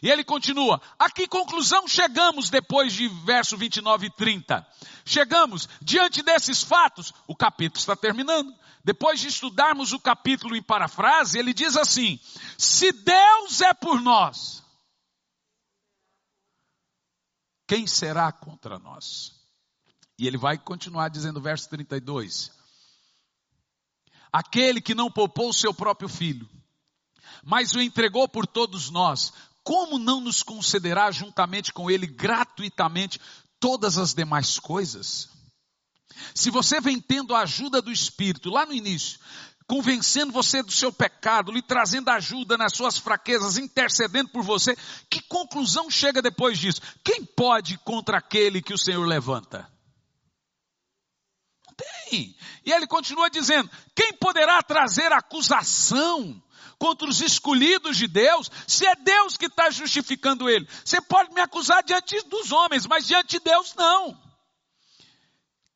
[0.03, 4.67] E ele continua: A que conclusão chegamos depois de verso 29 e 30?
[5.05, 8.53] Chegamos, diante desses fatos, o capítulo está terminando.
[8.83, 12.19] Depois de estudarmos o capítulo em parafrase, ele diz assim:
[12.57, 14.59] Se Deus é por nós,
[17.69, 19.31] quem será contra nós?
[20.17, 22.51] E ele vai continuar dizendo, verso 32.
[24.33, 26.49] Aquele que não poupou o seu próprio filho,
[27.43, 29.31] mas o entregou por todos nós,
[29.63, 33.21] como não nos concederá juntamente com ele gratuitamente
[33.59, 35.29] todas as demais coisas?
[36.33, 39.19] Se você vem tendo a ajuda do Espírito lá no início,
[39.69, 44.75] convencendo você do seu pecado, lhe trazendo ajuda nas suas fraquezas, intercedendo por você.
[45.07, 46.81] Que conclusão chega depois disso?
[47.03, 49.71] Quem pode contra aquele que o Senhor levanta?
[51.67, 52.35] Não tem.
[52.65, 56.43] E ele continua dizendo: quem poderá trazer acusação?
[56.79, 60.65] Contra os escolhidos de Deus, se é Deus que está justificando ele.
[60.83, 64.17] Você pode me acusar diante dos homens, mas diante de Deus não.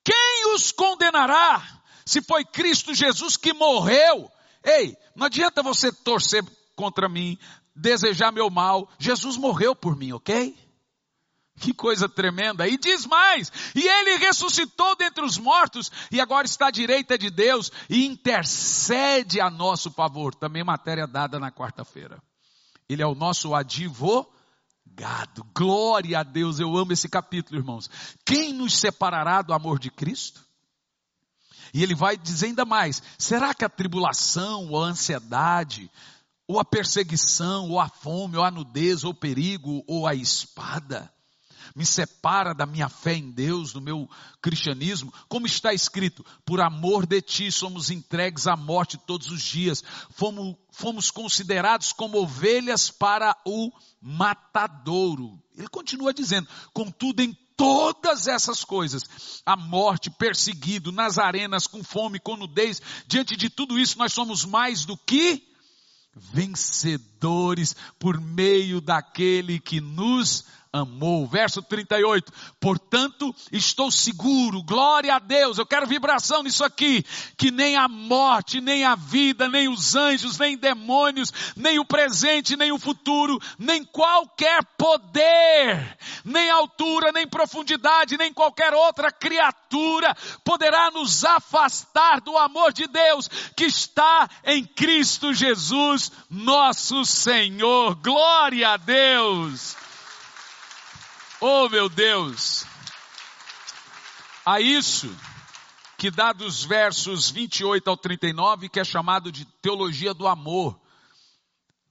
[0.01, 1.82] Quem os condenará?
[2.05, 4.29] Se foi Cristo Jesus que morreu,
[4.63, 6.43] ei, não adianta você torcer
[6.75, 7.37] contra mim,
[7.75, 8.89] desejar meu mal.
[8.99, 10.55] Jesus morreu por mim, ok?
[11.59, 12.67] Que coisa tremenda.
[12.67, 17.29] E diz mais: e ele ressuscitou dentre os mortos e agora está à direita de
[17.29, 20.33] Deus e intercede a nosso favor.
[20.33, 22.21] Também matéria dada na quarta-feira.
[22.89, 24.31] Ele é o nosso advogado.
[25.55, 27.89] Glória a Deus, eu amo esse capítulo, irmãos.
[28.25, 30.42] Quem nos separará do amor de Cristo?
[31.73, 35.89] E ele vai dizer ainda mais: será que a tribulação, ou a ansiedade,
[36.47, 41.11] ou a perseguição, ou a fome, ou a nudez, ou o perigo, ou a espada,
[41.75, 44.07] me separa da minha fé em Deus, do meu
[44.41, 45.11] cristianismo?
[45.27, 50.55] Como está escrito, por amor de ti somos entregues à morte todos os dias, fomos,
[50.69, 55.41] fomos considerados como ovelhas para o matadouro.
[55.57, 57.33] Ele continua dizendo, contudo em
[57.63, 63.79] todas essas coisas, a morte, perseguido, nas arenas, com fome, com nudez, diante de tudo
[63.79, 65.41] isso nós somos mais do que
[66.13, 70.43] vencedores por meio daquele que nos
[70.73, 71.27] amou.
[71.27, 72.33] Verso 38.
[72.59, 75.59] Portanto, estou seguro, glória a Deus.
[75.59, 77.05] Eu quero vibração nisso aqui,
[77.37, 82.57] que nem a morte, nem a vida, nem os anjos, nem demônios, nem o presente,
[82.57, 90.89] nem o futuro, nem qualquer poder, nem altura, nem profundidade, nem qualquer outra criatura poderá
[90.89, 97.95] nos afastar do amor de Deus que está em Cristo Jesus, nosso Senhor.
[97.95, 99.82] Glória a Deus.
[101.45, 102.63] Oh meu Deus!
[104.45, 105.13] A isso
[105.97, 110.79] que dá dos versos 28 ao 39, que é chamado de teologia do amor,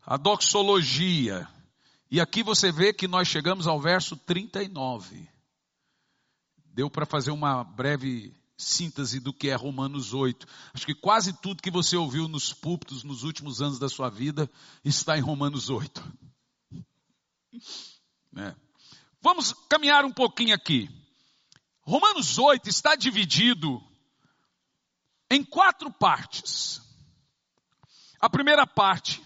[0.06, 1.46] a doxologia.
[2.10, 5.28] E aqui você vê que nós chegamos ao verso 39.
[6.72, 10.46] Deu para fazer uma breve síntese do que é Romanos 8.
[10.72, 14.50] Acho que quase tudo que você ouviu nos púlpitos nos últimos anos da sua vida
[14.82, 16.02] está em Romanos 8.
[18.34, 18.71] É.
[19.22, 20.90] Vamos caminhar um pouquinho aqui.
[21.82, 23.80] Romanos 8 está dividido
[25.30, 26.80] em quatro partes.
[28.20, 29.22] A primeira parte,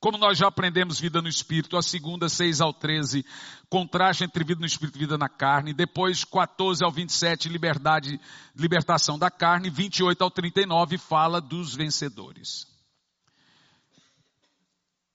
[0.00, 3.24] como nós já aprendemos vida no Espírito, a segunda, 6 ao 13,
[3.68, 8.20] contraste entre vida no Espírito e vida na carne, depois 14 ao 27, liberdade,
[8.56, 12.66] libertação da carne, 28 ao 39, fala dos vencedores.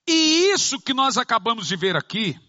[0.07, 2.39] E isso que nós acabamos de ver aqui,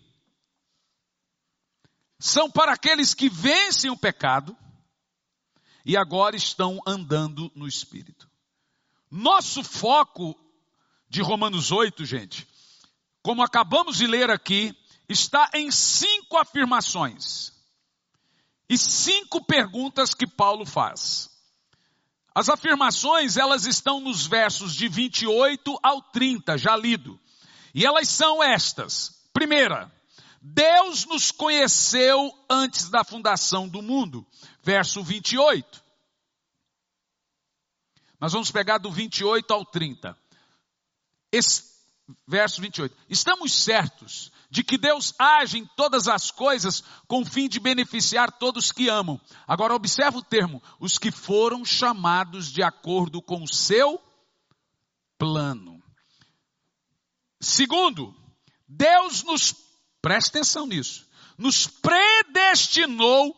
[2.18, 4.56] são para aqueles que vencem o pecado
[5.84, 8.28] e agora estão andando no Espírito.
[9.10, 10.38] Nosso foco
[11.08, 12.46] de Romanos 8, gente,
[13.22, 14.76] como acabamos de ler aqui,
[15.08, 17.52] está em cinco afirmações
[18.68, 21.30] e cinco perguntas que Paulo faz.
[22.34, 27.18] As afirmações, elas estão nos versos de 28 ao 30, já lido.
[27.74, 29.26] E elas são estas.
[29.32, 29.90] Primeira,
[30.48, 34.24] Deus nos conheceu antes da fundação do mundo.
[34.62, 35.82] Verso 28.
[38.20, 40.16] Nós vamos pegar do 28 ao 30.
[41.32, 41.64] Esse,
[42.28, 42.96] verso 28.
[43.10, 48.30] Estamos certos de que Deus age em todas as coisas com o fim de beneficiar
[48.30, 49.20] todos que amam.
[49.48, 54.00] Agora observa o termo, os que foram chamados de acordo com o seu
[55.18, 55.82] plano.
[57.40, 58.14] Segundo,
[58.68, 59.65] Deus nos
[60.06, 61.04] Preste atenção nisso.
[61.36, 63.36] Nos predestinou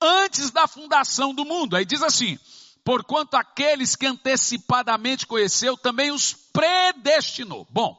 [0.00, 1.76] antes da fundação do mundo.
[1.76, 2.38] Aí diz assim:
[2.82, 7.66] porquanto aqueles que antecipadamente conheceu, também os predestinou.
[7.68, 7.94] Bom,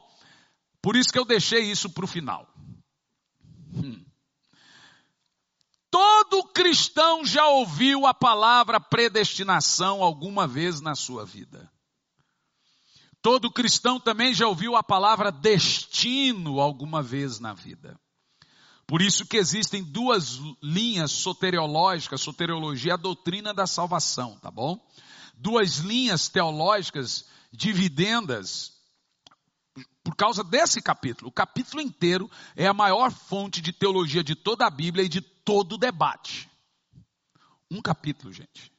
[0.82, 2.52] por isso que eu deixei isso para o final.
[3.72, 4.04] Hum.
[5.88, 11.70] Todo cristão já ouviu a palavra predestinação alguma vez na sua vida.
[13.22, 17.96] Todo cristão também já ouviu a palavra destino alguma vez na vida.
[18.88, 24.82] Por isso que existem duas linhas soteriológicas, soteriologia, a doutrina da salvação, tá bom?
[25.34, 28.72] Duas linhas teológicas dividendas
[30.02, 31.28] por causa desse capítulo.
[31.28, 35.20] O capítulo inteiro é a maior fonte de teologia de toda a Bíblia e de
[35.20, 36.48] todo o debate.
[37.70, 38.72] Um capítulo, gente.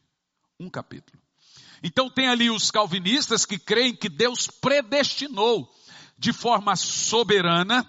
[0.60, 1.22] Um capítulo.
[1.84, 5.72] Então tem ali os calvinistas que creem que Deus predestinou
[6.18, 7.88] de forma soberana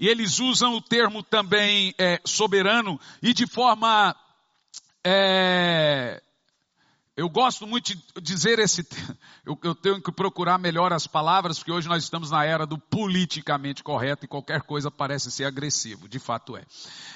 [0.00, 4.16] e eles usam o termo também é, soberano e de forma.
[5.04, 6.22] É,
[7.14, 8.88] eu gosto muito de dizer esse.
[9.42, 12.78] Eu, eu tenho que procurar melhor as palavras, porque hoje nós estamos na era do
[12.78, 16.64] politicamente correto e qualquer coisa parece ser agressivo, de fato é.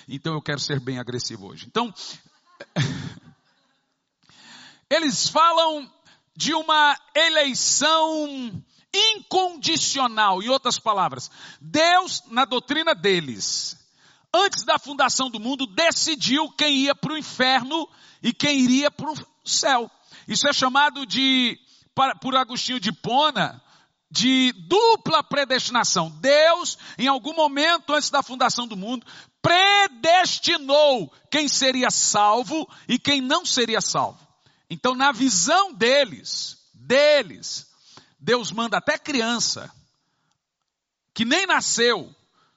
[0.09, 1.67] Então eu quero ser bem agressivo hoje.
[1.67, 1.93] Então,
[4.89, 5.89] eles falam
[6.35, 8.65] de uma eleição
[8.95, 10.43] incondicional.
[10.43, 11.31] Em outras palavras,
[11.61, 13.77] Deus, na doutrina deles,
[14.33, 17.89] antes da fundação do mundo, decidiu quem ia para o inferno
[18.23, 19.91] e quem iria para o céu.
[20.27, 21.59] Isso é chamado de,
[22.21, 23.63] por Agostinho de Pona,
[24.11, 26.09] de dupla predestinação.
[26.21, 29.05] Deus, em algum momento antes da fundação do mundo,
[29.43, 34.25] predestinou quem seria salvo e quem não seria salvo.
[34.71, 37.67] Então, na visão deles, deles,
[38.25, 39.71] Deus manda até criança,
[41.13, 42.11] que nem nasceu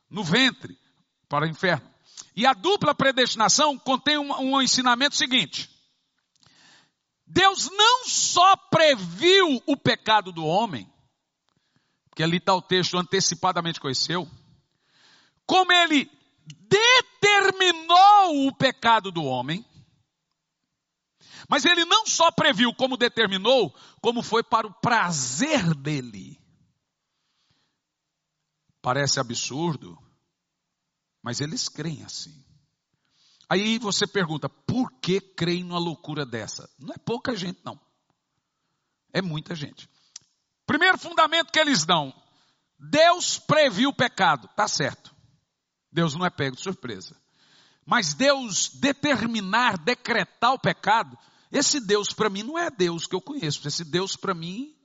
[0.09, 0.80] no ventre,
[1.28, 1.86] para o inferno.
[2.34, 5.70] E a dupla predestinação contém um, um ensinamento seguinte.
[7.26, 10.89] Deus não só previu o pecado do homem,
[12.15, 14.26] que ali está o texto antecipadamente conheceu,
[15.45, 16.09] como ele
[16.39, 19.65] determinou o pecado do homem,
[21.49, 26.39] mas ele não só previu como determinou, como foi para o prazer dele.
[28.81, 29.97] Parece absurdo,
[31.23, 32.45] Mas eles creem assim.
[33.49, 36.69] Aí você pergunta, por que creem numa loucura dessa?
[36.79, 37.79] Não é pouca gente, não.
[39.11, 39.89] É muita gente.
[40.65, 42.13] Primeiro fundamento que eles dão:
[42.79, 44.47] Deus previu o pecado.
[44.55, 45.15] Tá certo.
[45.91, 47.19] Deus não é pego de surpresa.
[47.88, 51.17] Mas Deus determinar, decretar o pecado,
[51.49, 53.65] esse Deus para mim não é Deus que eu conheço.
[53.65, 54.75] Esse Deus para mim,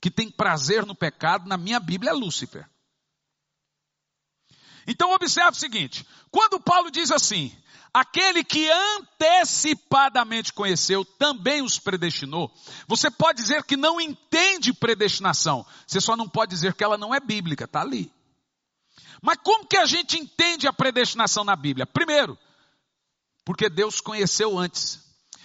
[0.00, 2.68] que tem prazer no pecado, na minha Bíblia é Lúcifer.
[4.88, 7.56] Então observe o seguinte: quando Paulo diz assim,
[7.94, 12.52] aquele que antecipadamente conheceu também os predestinou,
[12.88, 17.14] você pode dizer que não entende predestinação, você só não pode dizer que ela não
[17.14, 18.12] é bíblica, está ali.
[19.20, 21.86] Mas como que a gente entende a predestinação na Bíblia?
[21.86, 22.38] Primeiro,
[23.44, 25.00] porque Deus conheceu antes.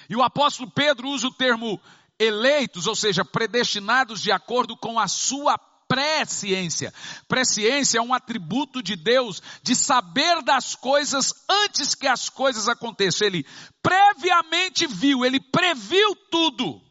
[0.10, 1.80] E o apóstolo Pedro usa o termo
[2.20, 6.94] eleitos, ou seja, predestinados de acordo com a sua presciência.
[7.28, 13.28] Presciência é um atributo de Deus de saber das coisas antes que as coisas aconteçam.
[13.28, 13.46] Ele
[13.82, 16.82] previamente viu, ele previu tudo.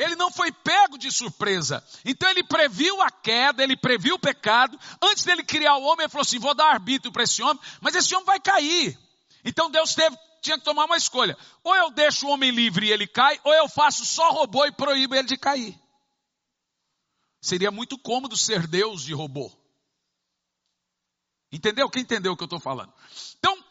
[0.00, 1.84] Ele não foi pego de surpresa.
[2.06, 4.80] Então ele previu a queda, ele previu o pecado.
[5.02, 7.94] Antes dele criar o homem, ele falou assim: vou dar arbítrio para esse homem, mas
[7.94, 8.98] esse homem vai cair.
[9.44, 11.36] Então Deus teve, tinha que tomar uma escolha.
[11.62, 14.72] Ou eu deixo o homem livre e ele cai, ou eu faço só robô e
[14.72, 15.78] proíbo ele de cair.
[17.42, 19.52] Seria muito cômodo ser Deus de robô.
[21.52, 21.90] Entendeu?
[21.90, 22.90] Quem entendeu o que eu estou falando?
[23.38, 23.62] Então,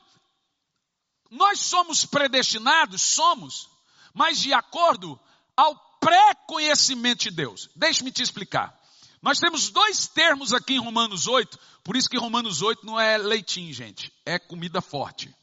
[1.32, 3.68] nós somos predestinados, somos,
[4.14, 5.20] mas de acordo
[5.58, 7.70] ao pré-conhecimento de Deus.
[7.76, 8.78] Deixe-me te explicar.
[9.22, 13.18] Nós temos dois termos aqui em Romanos 8, por isso que Romanos 8 não é
[13.18, 15.34] leitinho, gente, é comida forte.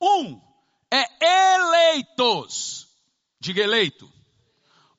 [0.00, 0.40] Um
[0.90, 2.88] é eleitos,
[3.38, 4.10] diga eleito.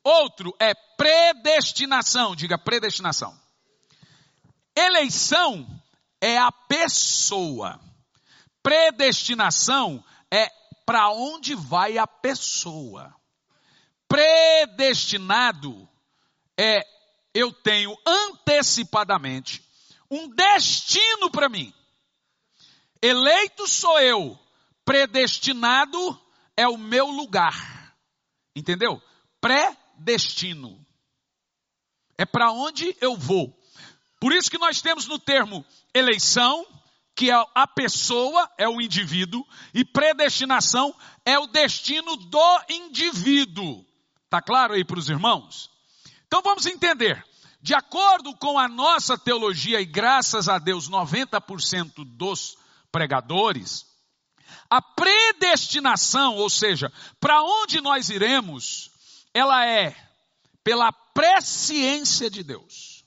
[0.04, 3.38] Outro é predestinação, diga predestinação.
[4.76, 5.68] Eleição
[6.22, 7.80] é a pessoa.
[8.62, 10.48] Predestinação é
[10.86, 13.14] para onde vai a pessoa.
[14.08, 15.88] Predestinado
[16.58, 16.82] é
[17.34, 19.64] eu tenho antecipadamente
[20.10, 21.74] um destino para mim.
[23.02, 24.40] Eleito sou eu,
[24.84, 26.20] predestinado
[26.56, 27.96] é o meu lugar.
[28.56, 29.02] Entendeu?
[29.40, 30.84] Predestino.
[32.18, 33.56] É para onde eu vou.
[34.20, 36.66] Por isso que nós temos no termo eleição,
[37.16, 43.86] que é a pessoa, é o indivíduo, e predestinação é o destino do indivíduo.
[44.28, 45.72] Está claro aí para os irmãos?
[46.28, 47.26] Então vamos entender.
[47.62, 52.58] De acordo com a nossa teologia, e graças a Deus 90% dos
[52.92, 53.86] pregadores,
[54.70, 58.92] a predestinação, ou seja, para onde nós iremos,
[59.34, 59.96] ela é
[60.62, 63.06] pela presciência de Deus.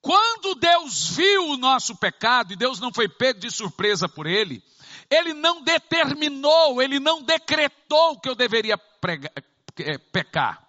[0.00, 4.62] Quando Deus viu o nosso pecado, e Deus não foi pego de surpresa por ele,
[5.10, 9.32] ele não determinou, ele não decretou que eu deveria pregar,
[9.80, 10.66] é, pecar.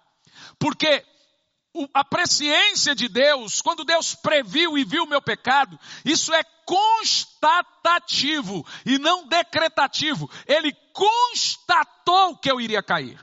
[0.58, 1.02] Porque
[1.94, 8.66] a presciência de Deus, quando Deus previu e viu o meu pecado, isso é constatativo
[8.84, 10.30] e não decretativo.
[10.46, 13.18] Ele constatou que eu iria cair.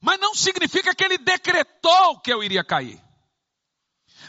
[0.00, 3.02] Mas não significa que ele decretou que eu iria cair.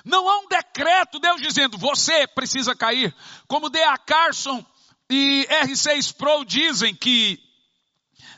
[0.04, 3.16] Não há um decreto, Deus dizendo, você precisa cair.
[3.48, 3.96] Como D.A.
[4.00, 4.66] Carson
[5.08, 7.48] e R6 Pro dizem que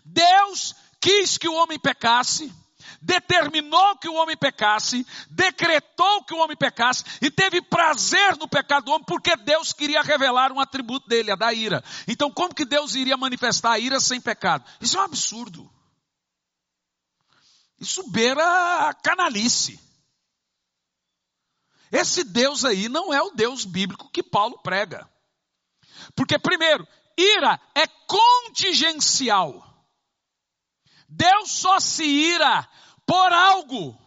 [0.03, 2.53] Deus quis que o homem pecasse,
[3.01, 8.85] determinou que o homem pecasse, decretou que o homem pecasse e teve prazer no pecado
[8.85, 11.83] do homem porque Deus queria revelar um atributo dele, a da ira.
[12.07, 14.63] Então, como que Deus iria manifestar a ira sem pecado?
[14.79, 15.69] Isso é um absurdo.
[17.79, 19.79] Isso beira a canalice.
[21.91, 25.09] Esse Deus aí não é o Deus bíblico que Paulo prega.
[26.15, 26.87] Porque, primeiro,
[27.17, 29.70] ira é contingencial.
[31.11, 32.67] Deus só se ira
[33.05, 33.99] por algo.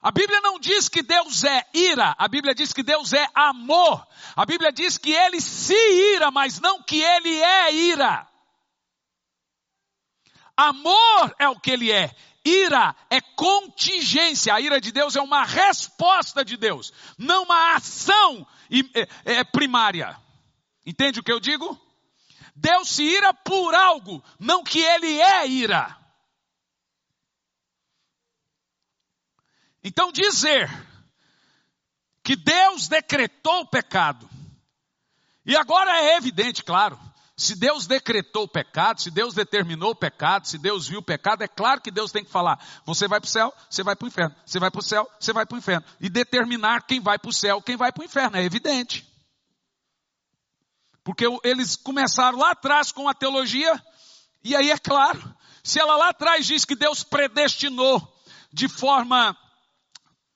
[0.00, 4.06] A Bíblia não diz que Deus é ira, a Bíblia diz que Deus é amor.
[4.36, 5.74] A Bíblia diz que ele se
[6.14, 8.28] ira, mas não que ele é ira.
[10.56, 12.14] Amor é o que ele é.
[12.44, 14.54] Ira é contingência.
[14.54, 18.46] A ira de Deus é uma resposta de Deus, não uma ação
[18.94, 20.16] é, é, primária.
[20.86, 21.80] Entende o que eu digo?
[22.62, 25.98] Deus se ira por algo, não que ele é ira.
[29.82, 30.70] Então dizer
[32.22, 34.30] que Deus decretou o pecado,
[35.44, 36.96] e agora é evidente, claro,
[37.42, 41.42] Se Deus decretou o pecado, se Deus determinou o pecado, se Deus viu o pecado,
[41.42, 44.04] é claro que Deus tem que falar: você vai para o céu, você vai para
[44.04, 45.84] o inferno, você vai para o céu, você vai para o inferno.
[46.00, 49.11] E determinar quem vai para o céu, quem vai para o inferno, é evidente.
[51.04, 53.80] Porque eles começaram lá atrás com a teologia,
[54.44, 58.00] e aí é claro, se ela lá atrás diz que Deus predestinou
[58.52, 59.36] de forma,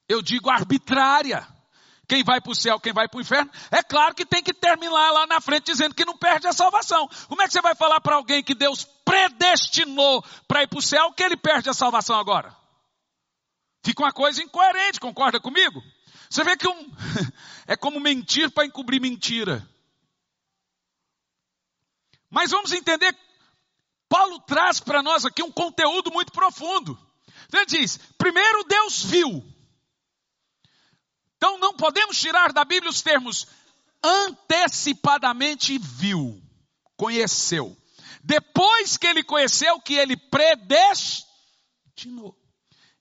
[0.08, 1.46] eu digo, arbitrária,
[2.08, 4.54] quem vai para o céu, quem vai para o inferno, é claro que tem que
[4.54, 7.08] terminar lá na frente dizendo que não perde a salvação.
[7.28, 10.82] Como é que você vai falar para alguém que Deus predestinou para ir para o
[10.82, 12.54] céu que ele perde a salvação agora?
[13.84, 15.82] Fica uma coisa incoerente, concorda comigo?
[16.30, 16.92] Você vê que um,
[17.66, 19.68] é como mentir para encobrir mentira.
[22.30, 23.16] Mas vamos entender,
[24.08, 26.98] Paulo traz para nós aqui um conteúdo muito profundo.
[27.46, 29.44] Então ele diz: primeiro Deus viu,
[31.36, 33.46] então não podemos tirar da Bíblia os termos
[34.02, 36.42] antecipadamente viu,
[36.96, 37.76] conheceu.
[38.22, 41.26] Depois que ele conheceu, que ele predestinou.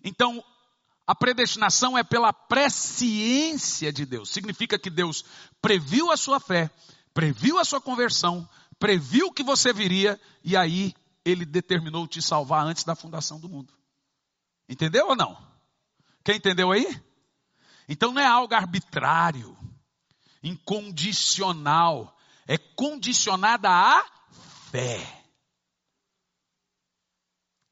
[0.04, 0.44] Então,
[1.08, 4.30] a predestinação é pela presciência de Deus.
[4.30, 5.26] Significa que Deus
[5.62, 6.70] previu a sua fé,
[7.14, 8.48] previu a sua conversão,
[8.80, 13.74] previu que você viria e aí ele determinou te salvar antes da fundação do mundo.
[14.70, 15.36] Entendeu ou não?
[16.24, 16.86] Quem entendeu aí?
[17.88, 19.58] Então não é algo arbitrário,
[20.42, 22.16] incondicional,
[22.48, 24.04] é condicionada à
[24.72, 25.24] fé.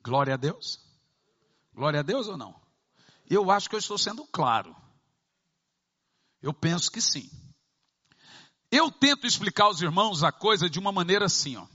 [0.04, 0.80] Glória a Deus.
[1.74, 2.62] Glória a Deus ou não?
[3.30, 4.76] Eu acho que eu estou sendo claro.
[6.41, 7.30] Eu penso que sim.
[8.76, 11.67] Eu tento explicar aos irmãos a coisa de uma maneira assim, ó.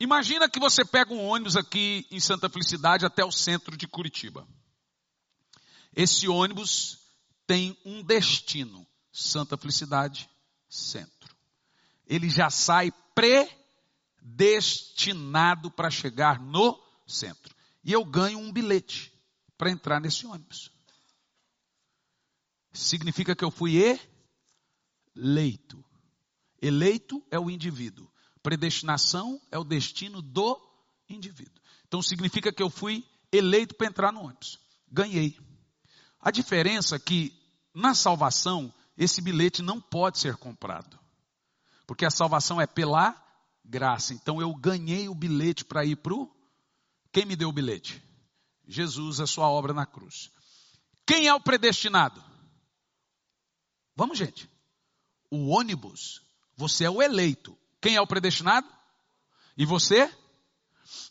[0.00, 4.44] Imagina que você pega um ônibus aqui em Santa Felicidade até o centro de Curitiba.
[5.94, 6.98] Esse ônibus
[7.46, 10.28] tem um destino, Santa Felicidade
[10.68, 11.36] Centro.
[12.04, 17.54] Ele já sai predestinado para chegar no centro.
[17.84, 19.12] E eu ganho um bilhete
[19.56, 20.72] para entrar nesse ônibus.
[22.72, 23.76] Significa que eu fui
[25.16, 25.84] eleito.
[26.60, 28.10] Eleito é o indivíduo.
[28.42, 30.60] Predestinação é o destino do
[31.08, 31.62] indivíduo.
[31.86, 34.58] Então significa que eu fui eleito para entrar no ônibus.
[34.90, 35.38] Ganhei.
[36.20, 37.32] A diferença é que
[37.74, 40.98] na salvação esse bilhete não pode ser comprado.
[41.86, 43.14] Porque a salvação é pela
[43.64, 44.14] graça.
[44.14, 46.30] Então eu ganhei o bilhete para ir para o.
[47.12, 48.02] Quem me deu o bilhete?
[48.66, 50.30] Jesus, a sua obra na cruz.
[51.06, 52.22] Quem é o predestinado?
[53.94, 54.50] Vamos, gente.
[55.30, 56.22] O ônibus,
[56.56, 57.56] você é o eleito.
[57.80, 58.66] Quem é o predestinado?
[59.56, 60.10] E você?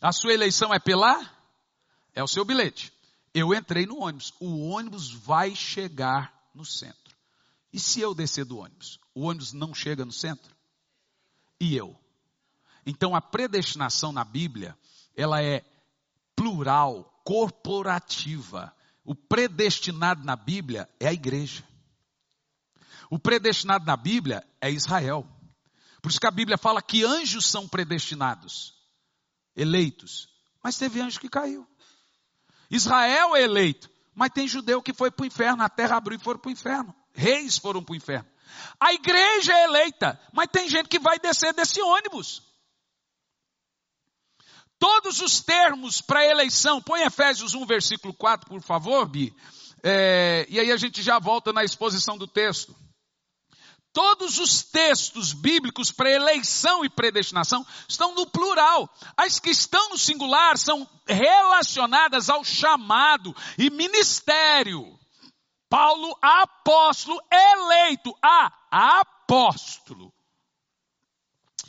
[0.02, 1.20] A sua eleição é pela?
[2.14, 2.94] É o seu bilhete.
[3.34, 4.34] Eu entrei no ônibus.
[4.40, 7.16] O ônibus vai chegar no centro.
[7.74, 9.00] E se eu descer do ônibus?
[9.14, 10.56] O ônibus não chega no centro?
[11.60, 11.98] E eu?
[12.86, 14.78] Então a predestinação na Bíblia,
[15.16, 15.64] ela é
[16.36, 18.74] plural, corporativa.
[19.04, 21.64] O predestinado na Bíblia é a igreja.
[23.16, 25.26] O predestinado na Bíblia é Israel.
[26.02, 28.74] Por isso que a Bíblia fala que anjos são predestinados,
[29.56, 30.28] eleitos.
[30.62, 31.66] Mas teve anjo que caiu.
[32.70, 36.22] Israel é eleito, mas tem judeu que foi para o inferno, a terra abriu e
[36.22, 36.94] foram para o inferno.
[37.14, 38.28] Reis foram para o inferno.
[38.78, 42.44] A igreja é eleita, mas tem gente que vai descer desse ônibus.
[44.78, 49.34] Todos os termos para eleição, põe Efésios 1, versículo 4, por favor, Bi.
[49.82, 52.76] É, e aí a gente já volta na exposição do texto.
[53.96, 58.94] Todos os textos bíblicos para eleição e predestinação estão no plural.
[59.16, 65.00] As que estão no singular são relacionadas ao chamado e ministério.
[65.70, 70.14] Paulo, apóstolo, eleito a apóstolo.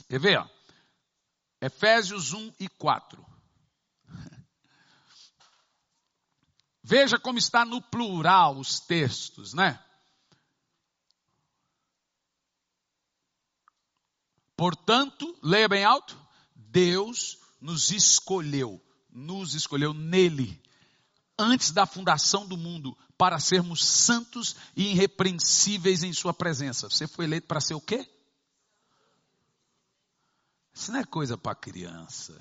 [0.08, 0.40] Quer ver?
[0.40, 0.48] Ó?
[1.60, 3.24] Efésios 1 e 4.
[6.82, 9.80] Veja como está no plural os textos, né?
[14.56, 16.18] Portanto, leia bem alto,
[16.54, 18.80] Deus nos escolheu,
[19.10, 20.60] nos escolheu nele,
[21.38, 26.88] antes da fundação do mundo, para sermos santos e irrepreensíveis em sua presença.
[26.88, 28.08] Você foi eleito para ser o quê?
[30.74, 32.38] Isso não é coisa para criança.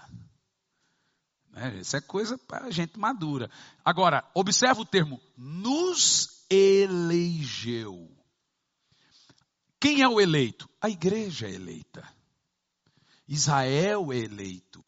[1.52, 1.80] Né?
[1.80, 3.50] Isso é coisa para gente madura.
[3.84, 8.15] Agora, observa o termo, nos elegeu.
[9.86, 10.68] Quem é o eleito?
[10.82, 12.04] A igreja é eleita.
[13.28, 14.84] Israel é eleito.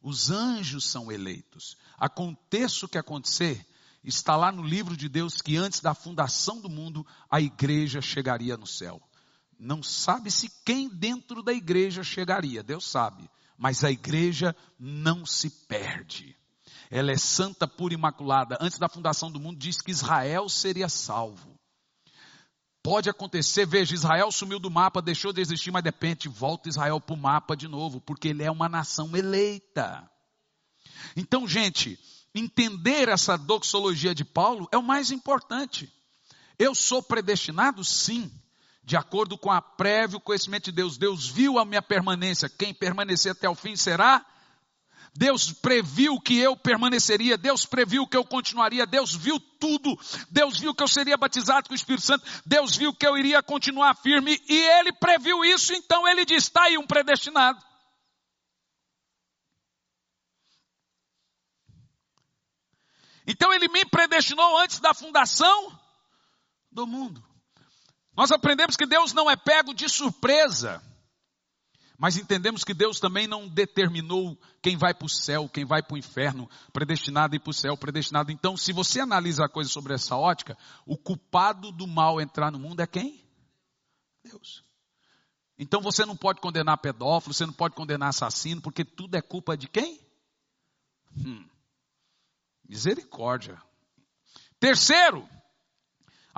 [0.00, 1.76] Os anjos são eleitos.
[1.98, 3.62] Aconteça o que acontecer,
[4.02, 8.56] está lá no livro de Deus que antes da fundação do mundo a igreja chegaria
[8.56, 8.98] no céu.
[9.58, 13.28] Não sabe-se quem dentro da igreja chegaria, Deus sabe.
[13.58, 16.34] Mas a igreja não se perde.
[16.90, 18.56] Ela é santa, pura imaculada.
[18.58, 21.57] Antes da fundação do mundo, diz que Israel seria salvo.
[22.88, 26.98] Pode acontecer, veja, Israel sumiu do mapa, deixou de existir, mas de repente volta Israel
[26.98, 30.10] para o mapa de novo, porque ele é uma nação eleita.
[31.14, 32.00] Então, gente,
[32.34, 35.92] entender essa doxologia de Paulo é o mais importante.
[36.58, 37.84] Eu sou predestinado?
[37.84, 38.32] Sim.
[38.82, 40.96] De acordo com a prévio conhecimento de Deus.
[40.96, 42.48] Deus viu a minha permanência.
[42.48, 44.24] Quem permanecer até o fim será
[45.14, 49.98] Deus previu que eu permaneceria, Deus previu que eu continuaria, Deus viu tudo,
[50.30, 53.42] Deus viu que eu seria batizado com o Espírito Santo, Deus viu que eu iria
[53.42, 57.62] continuar firme e Ele previu isso, então Ele diz: está aí um predestinado.
[63.26, 65.78] Então Ele me predestinou antes da fundação
[66.72, 67.22] do mundo.
[68.16, 70.82] Nós aprendemos que Deus não é pego de surpresa.
[71.98, 75.94] Mas entendemos que Deus também não determinou quem vai para o céu, quem vai para
[75.94, 78.30] o inferno, predestinado ir para o céu, predestinado.
[78.30, 82.58] Então, se você analisa a coisa sobre essa ótica, o culpado do mal entrar no
[82.58, 83.24] mundo é quem?
[84.22, 84.64] Deus.
[85.58, 89.56] Então você não pode condenar pedófilo, você não pode condenar assassino, porque tudo é culpa
[89.56, 90.00] de quem?
[91.16, 91.44] Hum.
[92.68, 93.60] Misericórdia.
[94.60, 95.28] Terceiro,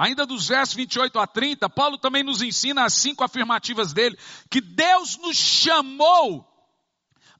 [0.01, 4.19] Ainda dos versos 28 a 30, Paulo também nos ensina as cinco afirmativas dele,
[4.51, 6.43] que Deus nos chamou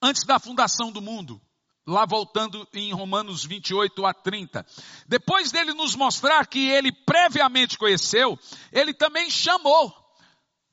[0.03, 1.41] antes da fundação do mundo.
[1.87, 4.67] Lá voltando em Romanos 28 a 30.
[5.09, 8.39] Depois dele nos mostrar que ele previamente conheceu,
[8.71, 9.91] ele também chamou.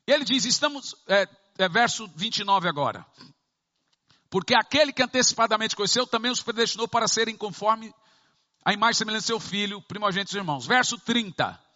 [0.06, 1.26] Ele diz, estamos, é,
[1.56, 3.06] é verso 29 agora.
[4.28, 7.94] Porque aquele que antecipadamente conheceu também os predestinou para serem conforme
[8.62, 10.66] a imagem semelhante do seu filho, primogênitos irmãos.
[10.66, 11.67] Verso 30.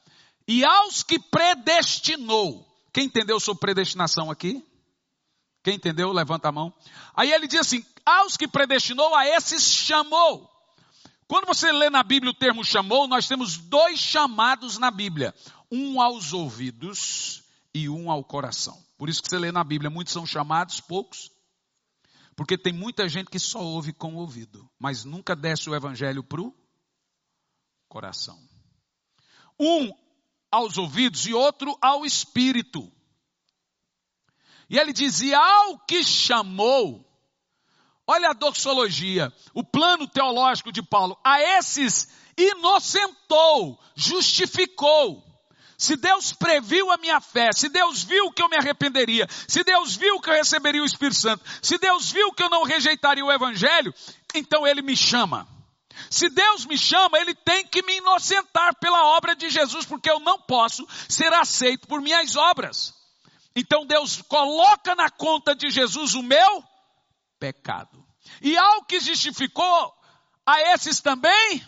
[0.47, 2.67] E aos que predestinou.
[2.93, 4.65] Quem entendeu sobre predestinação aqui?
[5.63, 6.13] Quem entendeu?
[6.13, 6.73] Levanta a mão.
[7.15, 10.51] Aí ele diz assim: aos que predestinou, a esses chamou.
[11.27, 15.35] Quando você lê na Bíblia o termo chamou, nós temos dois chamados na Bíblia:
[15.71, 18.79] um aos ouvidos e um ao coração.
[18.99, 21.31] Por isso que você lê na Bíblia, muitos são chamados, poucos.
[22.37, 26.25] Porque tem muita gente que só ouve com o ouvido, mas nunca desce o evangelho
[26.25, 26.55] para o
[27.89, 28.39] coração.
[29.59, 29.93] Um
[30.53, 32.93] aos ouvidos e outro ao espírito.
[34.69, 37.05] E ele dizia ao que chamou,
[38.07, 45.25] olha a doxologia, o plano teológico de Paulo, a esses inocentou, justificou.
[45.77, 49.97] Se Deus previu a minha fé, se Deus viu que eu me arrependeria, se Deus
[49.97, 53.33] viu que eu receberia o Espírito Santo, se Deus viu que eu não rejeitaria o
[53.33, 53.93] Evangelho,
[54.35, 55.49] então Ele me chama.
[56.11, 60.21] Se Deus me chama, Ele tem que me inocentar pela obra de Jesus, porque eu
[60.21, 62.95] não posso ser aceito por minhas obras.
[63.55, 66.65] Então Deus coloca na conta de Jesus o meu
[67.39, 68.05] pecado.
[68.41, 69.95] E ao que justificou
[70.47, 71.65] a esses também,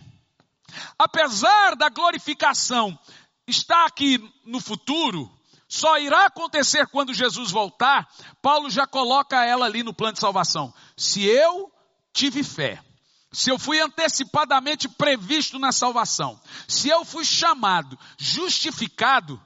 [0.98, 2.98] apesar da glorificação
[3.46, 5.30] estar aqui no futuro,
[5.68, 8.08] só irá acontecer quando Jesus voltar,
[8.40, 10.72] Paulo já coloca ela ali no plano de salvação.
[10.96, 11.72] Se eu
[12.12, 12.82] tive fé,
[13.34, 19.42] se eu fui antecipadamente previsto na salvação, se eu fui chamado, justificado,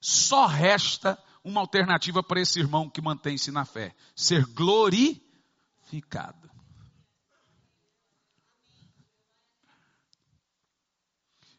[0.00, 6.48] só resta uma alternativa para esse irmão que mantém-se na fé: ser glorificado.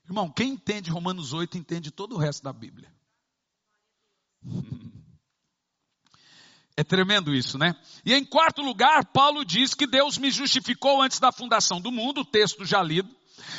[0.03, 2.91] Irmão, quem entende Romanos 8 entende todo o resto da Bíblia.
[6.79, 7.75] É tremendo isso, né?
[8.05, 12.23] E em quarto lugar, Paulo diz que Deus me justificou antes da fundação do mundo,
[12.23, 13.13] texto já lido.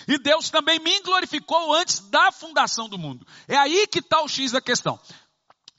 [0.09, 3.27] E Deus também me glorificou antes da fundação do mundo.
[3.47, 4.99] É aí que está o X da questão.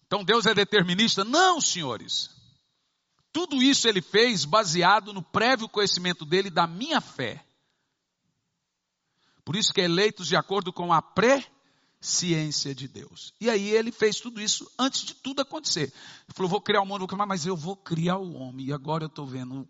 [0.06, 1.24] Então Deus é determinista?
[1.24, 2.30] Não, senhores.
[3.34, 7.44] Tudo isso ele fez baseado no prévio conhecimento dele da minha fé.
[9.44, 11.44] Por isso que é eleitos de acordo com a pré
[12.02, 13.32] ciência de Deus.
[13.40, 15.84] E aí ele fez tudo isso antes de tudo acontecer.
[15.84, 18.66] Ele falou: vou criar o mundo, mas eu vou criar o homem.
[18.66, 19.70] E agora eu estou vendo.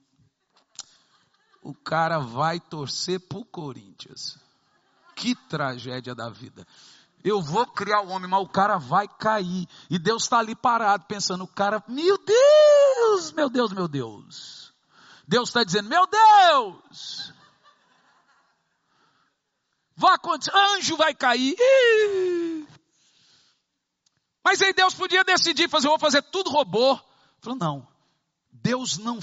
[1.61, 4.39] O cara vai torcer para o Corinthians.
[5.15, 6.65] Que tragédia da vida.
[7.23, 9.67] Eu vou criar o homem, mas o cara vai cair.
[9.89, 14.73] E Deus está ali parado, pensando, o cara, meu Deus, meu Deus, meu Deus.
[15.27, 17.31] Deus está dizendo, meu Deus,
[20.01, 21.55] vai acontecer, anjo vai cair.
[24.43, 26.99] Mas aí Deus podia decidir fazer, eu vou fazer tudo robô.
[27.39, 27.87] Falou, não.
[28.51, 29.19] Deus não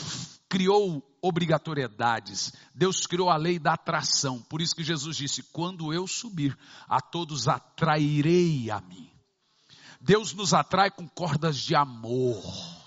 [0.49, 2.53] criou obrigatoriedades.
[2.75, 4.41] Deus criou a lei da atração.
[4.43, 6.57] Por isso que Jesus disse: quando eu subir,
[6.89, 9.11] a todos atrairei a mim.
[10.01, 12.78] Deus nos atrai com cordas de amor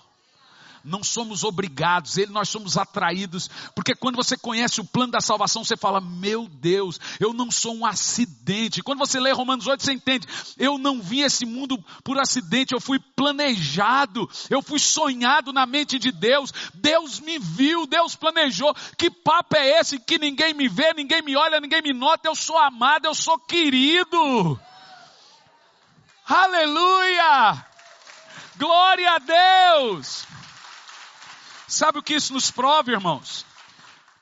[0.84, 5.64] não somos obrigados, ele nós somos atraídos, porque quando você conhece o plano da salvação,
[5.64, 8.82] você fala: "Meu Deus, eu não sou um acidente".
[8.82, 10.26] Quando você lê Romanos 8, você entende:
[10.58, 15.98] "Eu não vim esse mundo por acidente, eu fui planejado, eu fui sonhado na mente
[15.98, 16.52] de Deus.
[16.74, 18.74] Deus me viu, Deus planejou.
[18.96, 22.28] Que papo é esse que ninguém me vê, ninguém me olha, ninguém me nota?
[22.28, 24.60] Eu sou amado, eu sou querido".
[26.26, 27.66] Aleluia!
[28.56, 30.24] Glória a Deus!
[31.72, 33.46] Sabe o que isso nos prova, irmãos?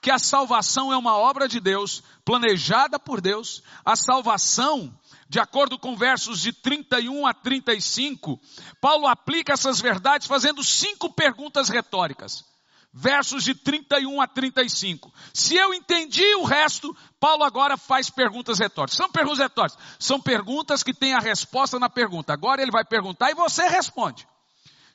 [0.01, 3.61] Que a salvação é uma obra de Deus, planejada por Deus.
[3.85, 4.97] A salvação,
[5.29, 8.41] de acordo com versos de 31 a 35,
[8.81, 12.45] Paulo aplica essas verdades fazendo cinco perguntas retóricas.
[12.93, 15.13] Versos de 31 a 35.
[15.35, 18.97] Se eu entendi o resto, Paulo agora faz perguntas retóricas.
[18.97, 19.79] São perguntas retóricas.
[19.99, 22.33] São perguntas que têm a resposta na pergunta.
[22.33, 24.25] Agora ele vai perguntar e você responde.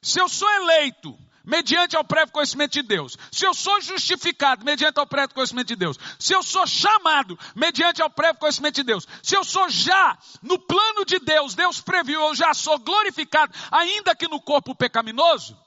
[0.02, 5.00] Se eu sou eleito, mediante ao prévio conhecimento de Deus, se eu sou justificado mediante
[5.00, 9.08] ao prévio conhecimento de Deus, se eu sou chamado mediante ao prévio conhecimento de Deus,
[9.22, 14.16] se eu sou já no plano de Deus, Deus previu, eu já sou glorificado, ainda
[14.16, 15.58] que no corpo pecaminoso,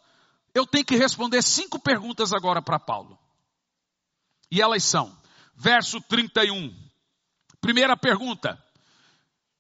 [0.55, 3.19] eu tenho que responder cinco perguntas agora para Paulo.
[4.51, 5.17] E elas são,
[5.55, 6.75] verso 31.
[7.61, 8.63] Primeira pergunta: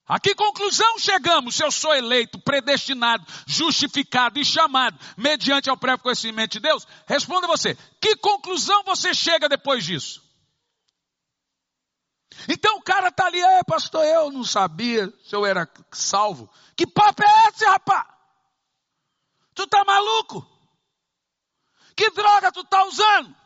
[0.08, 6.02] a que conclusão chegamos se eu sou eleito, predestinado, justificado e chamado mediante ao prévio
[6.02, 6.88] conhecimento de Deus?
[7.06, 7.76] Responda você.
[8.00, 10.26] Que conclusão você chega depois disso?
[12.48, 16.50] Então o cara está ali, é pastor, eu não sabia se eu era salvo.
[16.74, 18.06] Que papo é esse, rapaz?
[19.54, 20.46] Tu tá maluco?
[21.94, 23.36] Que droga tu tá usando?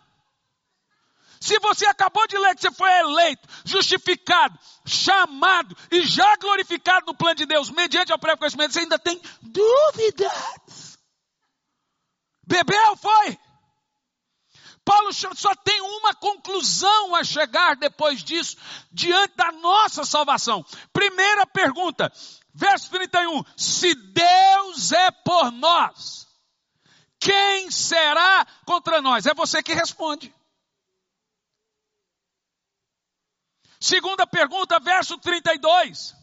[1.43, 7.17] Se você acabou de ler que você foi eleito, justificado, chamado e já glorificado no
[7.17, 10.97] plano de Deus, mediante ao prévio conhecimento, você ainda tem dúvidas.
[12.47, 13.37] Bebeu, foi?
[14.85, 18.57] Paulo só tem uma conclusão a chegar depois disso,
[18.93, 20.65] diante da nossa salvação.
[20.93, 22.13] Primeira pergunta,
[22.55, 23.43] verso 31.
[23.57, 26.25] Se Deus é por nós,
[27.19, 29.27] quem será contra nós?
[29.27, 30.33] É você que responde.
[33.83, 36.15] Segunda pergunta, verso 32.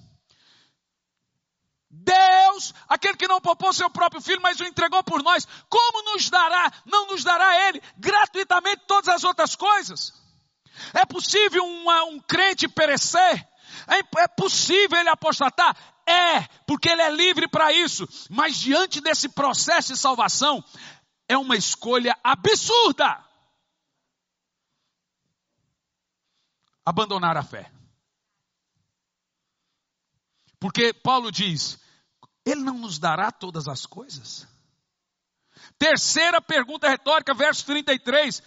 [1.92, 6.30] Deus, aquele que não poupou seu próprio filho, mas o entregou por nós, como nos
[6.30, 10.14] dará, não nos dará ele gratuitamente todas as outras coisas?
[10.94, 13.46] É possível um crente perecer?
[13.90, 15.76] É, é possível ele apostatar?
[16.08, 18.08] É, porque ele é livre para isso.
[18.30, 20.64] Mas diante desse processo de salvação,
[21.28, 23.29] é uma escolha absurda.
[26.90, 27.72] Abandonar a fé.
[30.60, 31.80] Porque Paulo diz:
[32.44, 34.48] Ele não nos dará todas as coisas?
[35.78, 38.42] Terceira pergunta retórica, verso 33.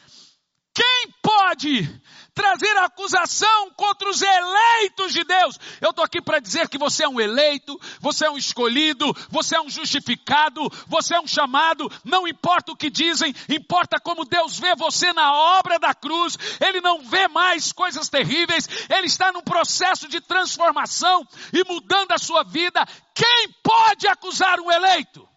[0.74, 2.00] Quem pode
[2.34, 5.58] trazer acusação contra os eleitos de Deus?
[5.82, 9.56] Eu estou aqui para dizer que você é um eleito, você é um escolhido, você
[9.56, 14.58] é um justificado, você é um chamado, não importa o que dizem, importa como Deus
[14.58, 19.42] vê você na obra da cruz, Ele não vê mais coisas terríveis, Ele está num
[19.42, 22.82] processo de transformação e mudando a sua vida.
[23.14, 25.28] Quem pode acusar um eleito?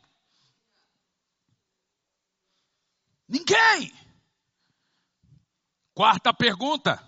[3.28, 4.05] Ninguém.
[5.96, 7.02] Quarta pergunta,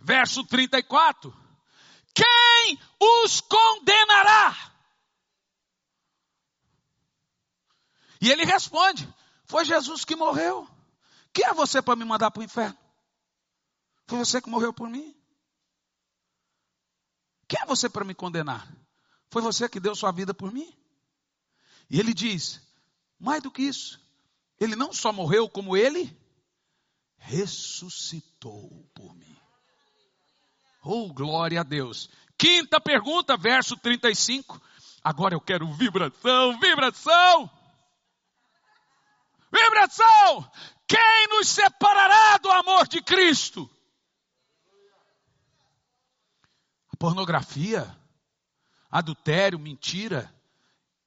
[0.00, 1.30] verso 34.
[2.14, 4.72] Quem os condenará?
[8.22, 9.06] E ele responde:
[9.44, 10.66] Foi Jesus que morreu.
[11.30, 12.78] Quem é você para me mandar para o inferno?
[14.06, 15.14] Foi você que morreu por mim.
[17.46, 18.66] Quem é você para me condenar?
[19.30, 20.74] Foi você que deu sua vida por mim.
[21.90, 22.62] E ele diz:
[23.20, 24.00] mais do que isso,
[24.58, 26.21] ele não só morreu, como ele
[27.22, 29.36] ressuscitou por mim.
[30.84, 32.10] Oh, glória a Deus.
[32.36, 34.60] Quinta pergunta, verso 35.
[35.02, 37.50] Agora eu quero vibração, vibração.
[39.52, 40.50] Vibração!
[40.88, 43.70] Quem nos separará do amor de Cristo?
[46.92, 47.96] A pornografia,
[48.90, 50.32] adultério, mentira.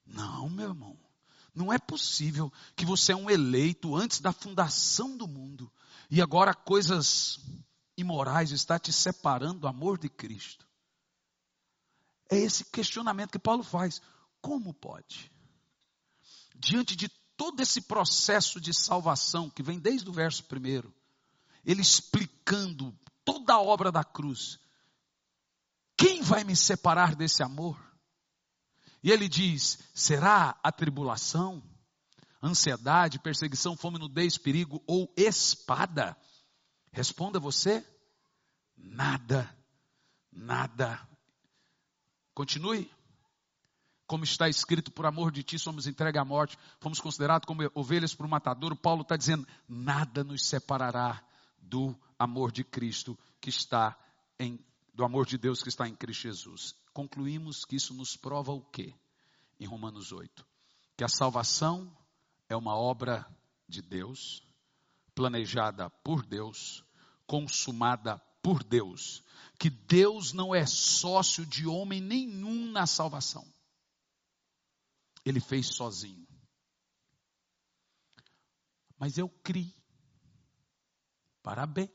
[0.06, 0.98] Não, meu irmão.
[1.54, 5.72] Não é possível que você é um eleito antes da fundação do mundo
[6.10, 7.40] e agora coisas
[7.98, 10.66] imorais está te separando do amor de Cristo.
[12.30, 14.02] É esse questionamento que Paulo faz.
[14.42, 15.32] Como pode?
[16.56, 20.94] Diante de todo esse processo de salvação que vem desde o verso primeiro,
[21.64, 24.60] ele explicando toda a obra da cruz.
[25.98, 27.78] Quem vai me separar desse amor?
[29.04, 31.64] E ele diz: será a tribulação,
[32.46, 36.18] ansiedade, perseguição, fome, nudez, perigo ou espada?
[36.92, 37.86] Responda você:
[38.78, 39.50] nada,
[40.32, 41.08] nada.
[42.34, 42.92] Continue.
[44.08, 48.14] Como está escrito, por amor de ti somos entregues à morte, fomos considerados como ovelhas
[48.14, 48.76] para o matador.
[48.76, 51.24] Paulo está dizendo: nada nos separará
[51.58, 53.98] do amor de Cristo que está
[54.40, 54.60] em,
[54.94, 56.76] do amor de Deus que está em Cristo Jesus.
[56.94, 58.94] Concluímos que isso nos prova o quê?
[59.60, 60.46] Em Romanos 8.
[60.96, 61.92] Que a salvação
[62.48, 63.26] é uma obra
[63.68, 64.44] de Deus,
[65.14, 66.84] planejada por Deus,
[67.26, 69.24] consumada por Deus.
[69.60, 73.46] Que Deus não é sócio de homem nenhum na salvação
[75.26, 76.28] ele fez sozinho.
[78.98, 79.74] Mas eu criei.
[81.42, 81.90] Parabéns.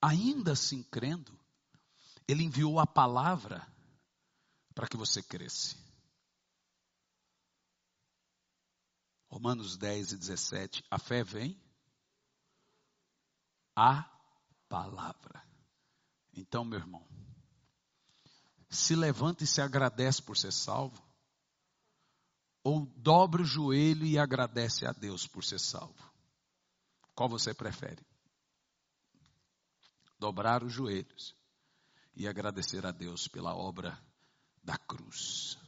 [0.00, 1.38] Ainda assim crendo,
[2.26, 3.66] ele enviou a palavra
[4.74, 5.76] para que você cresça.
[9.32, 10.84] Romanos 10 e 17.
[10.90, 11.58] A fé vem
[13.74, 14.04] a
[14.68, 15.42] palavra.
[16.34, 17.02] Então, meu irmão,
[18.68, 21.02] se levanta e se agradece por ser salvo?
[22.62, 26.12] Ou dobra o joelho e agradece a Deus por ser salvo?
[27.14, 28.06] Qual você prefere?
[30.18, 31.34] Dobrar os joelhos
[32.14, 33.98] e agradecer a Deus pela obra
[34.62, 35.58] da cruz.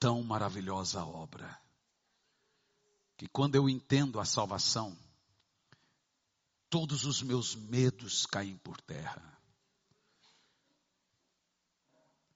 [0.00, 1.61] Tão maravilhosa obra,
[3.22, 4.98] que quando eu entendo a salvação,
[6.68, 9.22] todos os meus medos caem por terra.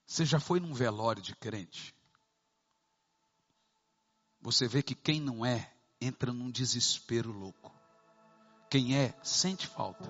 [0.06, 1.92] Você já foi num velório de crente?
[4.40, 7.74] Você vê que quem não é, entra num desespero louco.
[8.70, 10.08] Quem é, sente falta.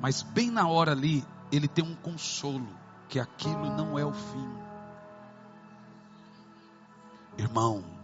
[0.00, 2.68] Mas bem na hora ali, ele tem um consolo,
[3.08, 4.48] que aquilo não é o fim.
[7.36, 7.97] Irmão,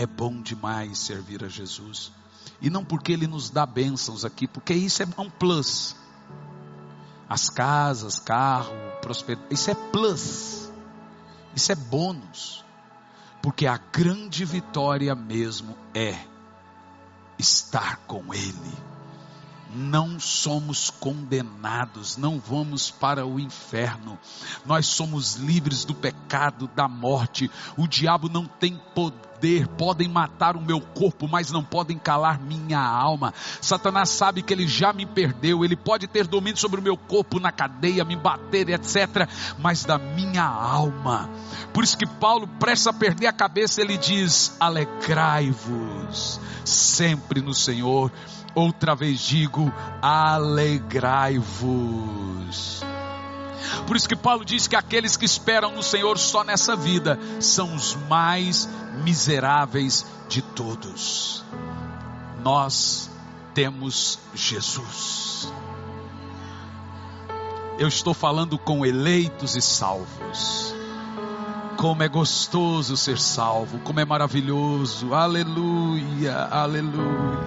[0.00, 2.10] é bom demais servir a Jesus.
[2.58, 5.94] E não porque ele nos dá bênçãos aqui, porque isso é um plus.
[7.28, 8.72] As casas, carro,
[9.02, 10.72] prosperidade, isso é plus.
[11.54, 12.64] Isso é bônus.
[13.42, 16.18] Porque a grande vitória mesmo é
[17.38, 18.90] estar com Ele
[19.72, 24.18] não somos condenados, não vamos para o inferno.
[24.66, 25.94] Nós somos livres do
[26.30, 27.50] pecado, da morte.
[27.76, 32.78] O diabo não tem poder, podem matar o meu corpo, mas não podem calar minha
[32.78, 33.34] alma.
[33.60, 37.40] Satanás sabe que ele já me perdeu, ele pode ter domínio sobre o meu corpo
[37.40, 39.28] na cadeia, me bater, etc,
[39.58, 41.28] mas da minha alma.
[41.72, 48.12] Por isso que Paulo presta a perder a cabeça, ele diz: "Alegrai-vos sempre no Senhor".
[48.54, 49.72] Outra vez digo:
[50.02, 51.40] alegrai-vos.
[53.86, 57.74] Por isso que Paulo diz que aqueles que esperam no Senhor só nessa vida são
[57.74, 58.68] os mais
[59.04, 61.44] miseráveis de todos.
[62.42, 63.10] Nós
[63.54, 65.52] temos Jesus.
[67.78, 70.74] Eu estou falando com eleitos e salvos.
[71.76, 75.14] Como é gostoso ser salvo, como é maravilhoso.
[75.14, 77.40] Aleluia, aleluia.